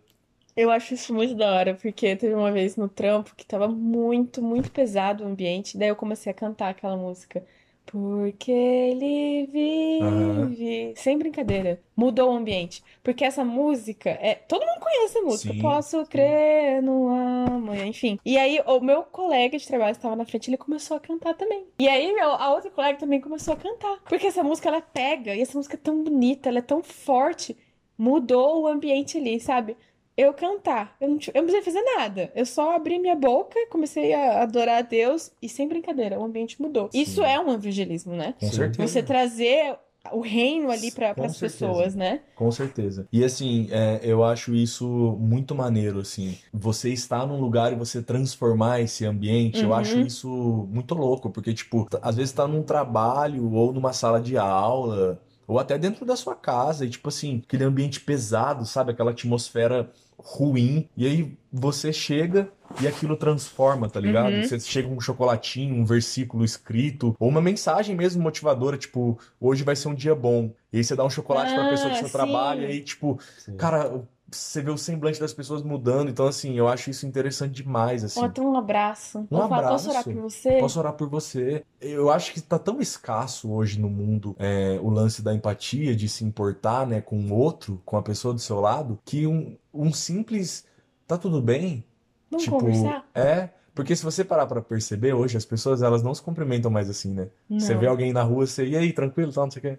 Eu 0.57 0.71
acho 0.71 0.95
isso 0.95 1.13
muito 1.13 1.35
da 1.35 1.53
hora, 1.53 1.75
porque 1.75 2.17
teve 2.17 2.35
uma 2.35 2.51
vez 2.51 2.77
no 2.77 2.89
trampo 2.89 3.35
que 3.37 3.45
tava 3.45 3.69
muito, 3.69 4.41
muito 4.41 4.71
pesado 4.73 5.23
o 5.23 5.27
ambiente. 5.27 5.77
Daí 5.77 5.89
eu 5.89 5.97
comecei 5.97 6.33
a 6.33 6.35
cantar 6.35 6.71
aquela 6.71 6.97
música. 6.97 7.45
Porque 7.87 8.51
ele 8.51 9.47
vive. 9.47 10.93
Sem 10.97 11.17
brincadeira. 11.17 11.81
Mudou 11.97 12.33
o 12.33 12.37
ambiente. 12.37 12.83
Porque 13.03 13.25
essa 13.25 13.45
música 13.45 14.11
é. 14.11 14.35
Todo 14.35 14.67
mundo 14.67 14.81
conhece 14.81 15.19
a 15.19 15.23
música. 15.23 15.55
Sim, 15.55 15.61
Posso 15.61 16.05
crer 16.07 16.83
no 16.83 17.09
amanhã, 17.09 17.87
enfim. 17.87 18.19
E 18.25 18.37
aí, 18.37 18.61
o 18.67 18.81
meu 18.81 19.05
colega 19.05 19.57
de 19.57 19.67
trabalho 19.67 19.93
estava 19.93 20.17
na 20.17 20.25
frente, 20.25 20.51
ele 20.51 20.57
começou 20.57 20.97
a 20.97 21.01
cantar 21.01 21.35
também. 21.35 21.65
E 21.79 21.89
aí, 21.89 22.13
meu, 22.13 22.31
a 22.31 22.53
outra 22.53 22.71
colega 22.71 22.99
também 22.99 23.21
começou 23.21 23.55
a 23.55 23.57
cantar. 23.57 24.01
Porque 24.09 24.27
essa 24.27 24.43
música, 24.43 24.69
ela 24.69 24.81
pega. 24.81 25.35
E 25.35 25.41
essa 25.41 25.57
música 25.57 25.77
é 25.77 25.81
tão 25.81 26.03
bonita, 26.03 26.49
ela 26.49 26.59
é 26.59 26.63
tão 26.63 26.83
forte. 26.83 27.57
Mudou 27.97 28.63
o 28.63 28.67
ambiente 28.67 29.17
ali, 29.17 29.39
sabe? 29.39 29.77
Eu 30.17 30.33
cantar. 30.33 30.97
Eu 31.01 31.09
não, 31.09 31.19
eu 31.35 31.43
não 31.43 31.49
precisei 31.49 31.63
fazer 31.63 31.83
nada. 31.97 32.33
Eu 32.35 32.47
só 32.47 32.75
abri 32.75 32.99
minha 32.99 33.15
boca, 33.17 33.55
comecei 33.71 34.15
a 34.15 34.43
adorar 34.43 34.79
a 34.79 34.83
Deus 34.83 35.31
e 35.43 35.49
sem 35.49 35.69
brincadeira, 35.69 36.19
o 36.19 36.25
ambiente 36.25 36.61
mudou. 36.61 36.89
Sim. 36.91 37.01
Isso 37.03 37.23
é 37.23 37.39
um 37.39 37.53
evangelismo, 37.53 38.15
né? 38.15 38.35
Com 38.41 38.51
certeza. 38.51 38.89
Você 38.89 39.03
trazer 39.03 39.77
o 40.13 40.21
reino 40.21 40.71
ali 40.71 40.93
para 40.93 41.15
as 41.19 41.37
pessoas, 41.37 41.97
né? 41.97 42.21
Com 42.37 42.49
certeza. 42.53 43.09
E 43.13 43.25
assim, 43.25 43.67
é, 43.73 43.99
eu 44.05 44.23
acho 44.23 44.55
isso 44.55 44.87
muito 45.19 45.53
maneiro, 45.53 45.99
assim. 45.99 46.39
Você 46.53 46.91
estar 46.93 47.27
num 47.27 47.41
lugar 47.41 47.73
e 47.73 47.77
você 47.77 48.01
transformar 48.01 48.81
esse 48.81 49.05
ambiente, 49.05 49.63
eu 49.65 49.71
Uhum. 49.71 49.75
acho 49.75 49.99
isso 49.99 50.29
muito 50.71 50.95
louco, 50.95 51.29
porque, 51.31 51.53
tipo, 51.53 51.89
às 52.01 52.15
vezes 52.15 52.33
tá 52.33 52.47
num 52.47 52.63
trabalho 52.63 53.53
ou 53.53 53.73
numa 53.73 53.93
sala 53.93 54.21
de 54.21 54.39
aula, 54.39 55.21
ou 55.45 55.59
até 55.59 55.77
dentro 55.77 56.05
da 56.07 56.15
sua 56.15 56.37
casa, 56.37 56.87
e 56.87 56.89
tipo 56.91 57.09
assim, 57.09 57.43
aquele 57.45 57.65
ambiente 57.65 58.01
pesado, 58.01 58.65
sabe? 58.65 58.93
Aquela 58.93 59.11
atmosfera 59.11 59.91
ruim, 60.19 60.89
e 60.97 61.07
aí 61.07 61.39
você 61.53 61.93
chega 61.93 62.49
e 62.81 62.87
aquilo 62.87 63.17
transforma, 63.17 63.89
tá 63.89 64.01
ligado? 64.01 64.35
Uhum. 64.35 64.43
Você 64.43 64.59
chega 64.61 64.89
com 64.89 64.97
um 64.97 65.01
chocolatinho, 65.01 65.75
um 65.75 65.85
versículo 65.85 66.45
escrito, 66.45 67.15
ou 67.19 67.29
uma 67.29 67.41
mensagem 67.41 67.95
mesmo 67.97 68.23
motivadora, 68.23 68.77
tipo, 68.77 69.19
hoje 69.41 69.63
vai 69.63 69.77
ser 69.77 69.89
um 69.89 69.95
dia 69.95 70.15
bom. 70.15 70.53
E 70.73 70.79
aí 70.79 70.85
você 70.85 70.97
dá 70.97 71.05
um 71.05 71.11
chocolate 71.11 71.55
pra 71.55 71.65
pessoa 71.65 71.91
do 71.91 71.97
Ah, 71.97 71.99
seu 72.01 72.09
sim. 72.09 72.13
trabalho, 72.13 72.63
e 72.63 72.67
aí, 72.67 72.81
tipo, 72.83 73.19
Sim. 73.39 73.57
cara, 73.57 74.03
você 74.31 74.61
vê 74.61 74.71
o 74.71 74.77
semblante 74.77 75.21
das 75.21 75.33
pessoas 75.33 75.63
mudando. 75.63 76.11
Então, 76.11 76.27
assim, 76.27 76.55
eu 76.59 76.67
acho 76.69 76.91
isso 76.91 77.07
interessante 77.07 77.53
demais, 77.53 78.03
assim. 78.03 78.19
Ou 78.21 78.27
até 78.27 78.41
um 78.41 78.57
abraço. 78.57 79.27
Um 79.31 79.37
Ou 79.37 79.49
falar, 79.49 79.69
posso 79.69 79.89
orar 79.89 80.01
abraço. 80.01 80.21
por 80.21 80.31
você? 80.31 80.59
Posso 80.59 80.79
orar 80.79 80.93
por 80.95 81.09
você. 81.09 81.65
Eu 81.81 82.11
acho 82.11 82.33
que 82.33 82.41
tá 82.41 82.59
tão 82.59 82.81
escasso 82.81 83.53
hoje 83.53 83.81
no 83.81 83.89
mundo 83.89 84.35
é, 84.39 84.79
o 84.83 84.91
lance 84.91 85.23
da 85.23 85.33
empatia, 85.35 85.95
de 85.95 86.09
se 86.09 86.25
importar, 86.25 86.87
né, 86.87 87.01
com 87.01 87.19
o 87.19 87.33
outro, 87.33 87.81
com 87.85 87.97
a 87.97 88.03
pessoa 88.03 88.35
do 88.35 88.41
seu 88.41 88.61
lado, 88.61 88.99
que 89.05 89.27
um, 89.27 89.57
um 89.73 89.93
simples 89.93 90.65
tá 91.07 91.17
tudo 91.17 91.41
bem, 91.41 91.85
Vamos 92.31 92.45
tipo, 92.45 92.59
conversar? 92.59 93.09
é, 93.15 93.51
porque 93.75 93.95
se 93.95 94.03
você 94.03 94.25
parar 94.25 94.47
pra 94.47 94.61
perceber 94.61 95.13
hoje, 95.13 95.37
as 95.37 95.45
pessoas 95.45 95.83
elas 95.83 96.03
não 96.03 96.15
se 96.15 96.23
cumprimentam 96.23 96.71
mais 96.71 96.91
assim, 96.91 97.13
né? 97.13 97.29
Você 97.49 97.75
Não. 97.75 97.81
vê 97.81 97.87
alguém 97.87 98.13
na 98.13 98.23
rua, 98.23 98.47
você, 98.47 98.67
e 98.67 98.77
aí, 98.77 98.93
tranquilo, 98.93 99.33
tal, 99.33 99.45
não 99.45 99.51
sei 99.51 99.61
o 99.61 99.63
quê. 99.63 99.79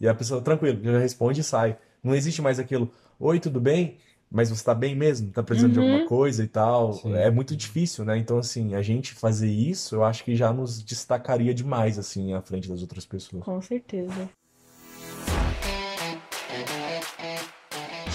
E 0.00 0.08
a 0.08 0.14
pessoa, 0.14 0.40
tranquilo, 0.40 0.80
já 0.82 0.98
responde 0.98 1.40
e 1.40 1.44
sai. 1.44 1.76
Não 2.02 2.14
existe 2.14 2.40
mais 2.40 2.58
aquilo, 2.58 2.90
oi, 3.18 3.40
tudo 3.40 3.60
bem? 3.60 3.98
Mas 4.30 4.48
você 4.48 4.64
tá 4.64 4.74
bem 4.74 4.94
mesmo? 4.96 5.30
Tá 5.30 5.42
precisando 5.42 5.72
de 5.74 5.78
Uhum. 5.78 5.84
alguma 5.86 6.06
coisa 6.06 6.42
e 6.42 6.48
tal? 6.48 6.94
Sim. 6.94 7.14
É 7.14 7.30
muito 7.30 7.54
difícil, 7.54 8.04
né? 8.04 8.16
Então, 8.16 8.38
assim, 8.38 8.74
a 8.74 8.80
gente 8.80 9.12
fazer 9.12 9.50
isso, 9.50 9.94
eu 9.94 10.04
acho 10.04 10.24
que 10.24 10.34
já 10.34 10.52
nos 10.52 10.82
destacaria 10.82 11.52
demais, 11.52 11.98
assim, 11.98 12.32
à 12.32 12.40
frente 12.40 12.68
das 12.68 12.80
outras 12.80 13.04
pessoas. 13.04 13.44
Com 13.44 13.60
certeza. 13.60 14.30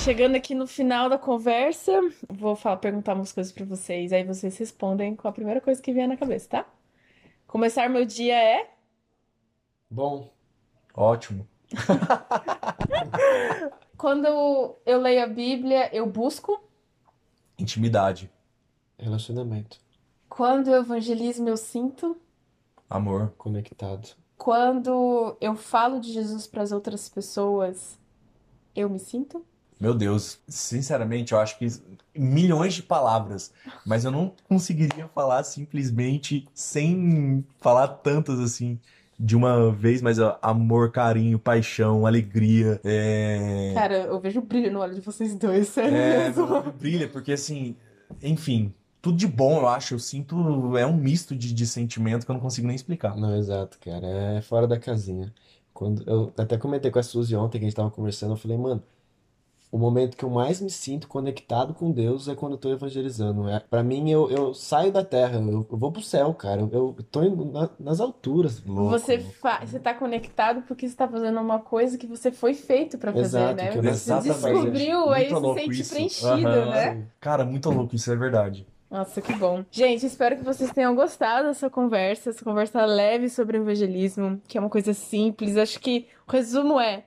Chegando 0.03 0.35
aqui 0.35 0.55
no 0.55 0.65
final 0.65 1.09
da 1.09 1.17
conversa, 1.17 1.91
vou 2.29 2.55
falar, 2.55 2.77
perguntar 2.77 3.13
umas 3.13 3.31
coisas 3.31 3.51
pra 3.51 3.65
vocês, 3.65 4.11
aí 4.13 4.23
vocês 4.23 4.57
respondem 4.57 5.15
com 5.15 5.27
a 5.27 5.31
primeira 5.31 5.61
coisa 5.61 5.81
que 5.81 5.93
vier 5.93 6.07
na 6.07 6.17
cabeça, 6.17 6.49
tá? 6.49 6.65
Começar 7.45 7.89
meu 7.89 8.05
dia 8.05 8.35
é 8.41 8.69
Bom, 9.89 10.33
Ótimo. 10.93 11.47
quando 13.97 14.25
eu 14.85 15.01
leio 15.01 15.23
a 15.23 15.27
Bíblia, 15.27 15.93
eu 15.95 16.05
busco. 16.05 16.61
Intimidade, 17.57 18.29
relacionamento, 18.97 19.79
Quando 20.29 20.69
eu 20.69 20.81
evangelismo, 20.81 21.49
eu 21.49 21.57
sinto. 21.57 22.15
amor, 22.89 23.33
conectado. 23.37 24.09
Quando 24.37 25.35
eu 25.41 25.55
falo 25.55 25.99
de 25.99 26.13
Jesus 26.13 26.45
para 26.45 26.61
as 26.61 26.71
outras 26.71 27.09
pessoas, 27.09 27.97
eu 28.75 28.87
me 28.87 28.99
sinto. 28.99 29.43
Meu 29.79 29.93
Deus, 29.93 30.39
sinceramente, 30.47 31.33
eu 31.33 31.39
acho 31.39 31.57
que 31.57 31.67
milhões 32.15 32.73
de 32.75 32.83
palavras, 32.83 33.51
mas 33.85 34.05
eu 34.05 34.11
não 34.11 34.33
conseguiria 34.47 35.07
falar 35.07 35.43
simplesmente 35.43 36.47
sem 36.53 37.45
falar 37.59 37.87
tantas 37.87 38.39
assim 38.39 38.79
de 39.19 39.35
uma 39.35 39.71
vez, 39.71 40.01
mas 40.01 40.19
ó, 40.19 40.37
amor, 40.41 40.91
carinho, 40.91 41.39
paixão, 41.39 42.05
alegria, 42.05 42.79
é... 42.83 43.71
Cara, 43.73 43.95
eu 44.03 44.19
vejo 44.19 44.41
brilho 44.41 44.71
no 44.71 44.79
olho 44.79 44.93
de 44.93 45.01
vocês 45.01 45.33
dois, 45.35 45.67
sério 45.69 45.97
É, 45.97 46.31
brilha, 46.79 47.07
porque 47.07 47.31
assim, 47.31 47.75
enfim, 48.21 48.73
tudo 49.01 49.17
de 49.17 49.27
bom, 49.27 49.59
eu 49.59 49.67
acho. 49.67 49.95
Eu 49.95 49.99
sinto, 49.99 50.77
é 50.77 50.85
um 50.85 50.95
misto 50.95 51.35
de, 51.35 51.53
de 51.53 51.67
sentimento 51.67 52.25
que 52.25 52.31
eu 52.31 52.33
não 52.33 52.41
consigo 52.41 52.67
nem 52.67 52.75
explicar. 52.75 53.15
Não, 53.15 53.35
exato, 53.35 53.77
cara. 53.79 54.05
É 54.05 54.41
fora 54.41 54.67
da 54.67 54.79
casinha. 54.79 55.33
Quando 55.73 56.03
eu 56.07 56.33
até 56.37 56.57
comentei 56.57 56.91
com 56.91 56.99
a 56.99 57.03
Suzy 57.03 57.35
ontem 57.35 57.59
que 57.59 57.65
a 57.65 57.69
gente 57.69 57.75
tava 57.75 57.91
conversando, 57.91 58.33
eu 58.33 58.37
falei, 58.37 58.57
mano, 58.57 58.83
o 59.71 59.77
momento 59.77 60.15
que 60.15 60.23
eu 60.23 60.29
mais 60.29 60.61
me 60.61 60.69
sinto 60.69 61.07
conectado 61.07 61.73
com 61.73 61.91
Deus 61.91 62.27
é 62.27 62.35
quando 62.35 62.53
eu 62.53 62.57
tô 62.57 62.69
evangelizando. 62.71 63.49
É, 63.49 63.59
para 63.59 63.83
mim, 63.83 64.09
eu, 64.09 64.29
eu 64.31 64.53
saio 64.53 64.91
da 64.91 65.03
terra, 65.03 65.35
eu, 65.39 65.67
eu 65.69 65.77
vou 65.77 65.91
pro 65.91 66.01
céu, 66.01 66.33
cara. 66.33 66.61
Eu, 66.61 66.95
eu 66.97 67.03
tô 67.11 67.21
indo 67.23 67.43
na- 67.45 67.69
nas 67.79 67.99
alturas. 67.99 68.63
Louco, 68.65 68.91
Você, 68.91 69.17
louco. 69.17 69.31
fa... 69.33 69.59
você 69.65 69.79
tá 69.79 69.93
conectado 69.93 70.61
porque 70.67 70.87
você 70.87 70.95
tá 70.95 71.07
fazendo 71.07 71.39
uma 71.39 71.59
coisa 71.59 71.97
que 71.97 72.07
você 72.07 72.31
foi 72.31 72.53
feito 72.53 72.97
pra 72.97 73.11
fazer, 73.11 73.25
Exato, 73.25 73.55
né? 73.55 73.71
que 73.71 73.77
eu 73.77 73.83
Você 73.93 74.19
descobriu, 74.21 75.09
aí 75.09 75.29
Muito 75.31 75.53
se 75.53 75.59
sente 75.59 75.81
isso. 75.81 75.93
preenchido, 75.93 76.47
Aham. 76.47 76.69
né? 76.71 77.07
Cara, 77.19 77.45
muito 77.45 77.69
louco, 77.69 77.95
isso 77.95 78.11
é 78.11 78.15
verdade. 78.15 78.65
Nossa, 78.89 79.21
que 79.21 79.33
bom. 79.33 79.65
Gente, 79.69 80.05
espero 80.05 80.37
que 80.37 80.43
vocês 80.45 80.71
tenham 80.71 80.95
gostado 80.95 81.49
dessa 81.49 81.69
conversa, 81.69 82.29
essa 82.29 82.41
conversa 82.43 82.85
leve 82.85 83.27
sobre 83.27 83.57
evangelismo, 83.57 84.41
que 84.47 84.57
é 84.57 84.61
uma 84.61 84.69
coisa 84.69 84.93
simples. 84.93 85.57
Acho 85.57 85.77
que 85.81 86.07
o 86.25 86.31
resumo 86.31 86.79
é: 86.79 87.03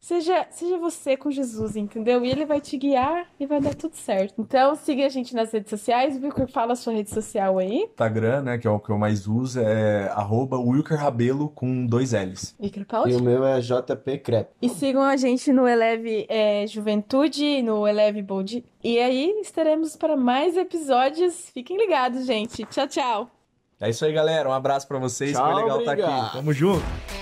seja, 0.00 0.46
seja 0.50 0.78
você 0.78 1.16
com 1.16 1.30
Jesus, 1.30 1.76
entendeu? 1.76 2.24
E 2.24 2.30
ele 2.30 2.44
vai 2.44 2.60
te 2.60 2.76
guiar 2.76 3.26
e 3.38 3.46
vai 3.46 3.60
dar 3.60 3.74
tudo 3.74 3.94
certo. 3.94 4.34
Então, 4.40 4.74
siga 4.74 5.06
a 5.06 5.08
gente 5.08 5.34
nas 5.34 5.52
redes 5.52 5.70
sociais. 5.70 6.16
Viu 6.18 6.30
fala 6.48 6.72
a 6.72 6.76
sua 6.76 6.92
rede 6.94 7.10
social 7.10 7.58
aí. 7.58 7.84
Instagram, 7.84 8.42
né, 8.42 8.58
que 8.58 8.66
é 8.66 8.70
o 8.70 8.80
que 8.80 8.90
eu 8.90 8.98
mais 8.98 9.26
uso, 9.26 9.60
é 9.60 10.08
arroba 10.08 10.58
Wilker 10.58 10.98
Rabelo 10.98 11.48
com 11.50 11.86
dois 11.86 12.12
L's. 12.12 12.54
E 12.58 12.70
E 13.06 13.14
o 13.14 13.22
meu 13.22 13.44
é 13.44 13.60
JP 13.60 14.18
Crepe. 14.18 14.50
E 14.60 14.68
sigam 14.68 15.02
a 15.02 15.16
gente 15.16 15.52
no 15.52 15.68
Eleve 15.68 16.26
é, 16.28 16.66
Juventude, 16.66 17.62
no 17.62 17.86
Eleve 17.86 18.22
Bold. 18.22 18.64
E 18.82 18.98
aí 18.98 19.38
estaremos 19.40 19.96
para 19.96 20.16
mais 20.16 20.56
episódios. 20.56 21.50
Fiquem 21.52 21.76
ligados, 21.76 22.24
gente. 22.26 22.64
Tchau, 22.64 22.88
tchau. 22.88 23.30
É 23.80 23.88
isso 23.90 24.04
aí, 24.04 24.12
galera. 24.12 24.48
Um 24.48 24.52
abraço 24.52 24.86
pra 24.88 24.98
vocês. 24.98 25.32
Tchau, 25.32 25.52
Foi 25.52 25.62
legal 25.62 25.78
estar 25.80 25.92
aqui. 25.92 26.02
obrigado. 26.02 26.32
Tamo 26.32 26.52
junto. 26.52 27.19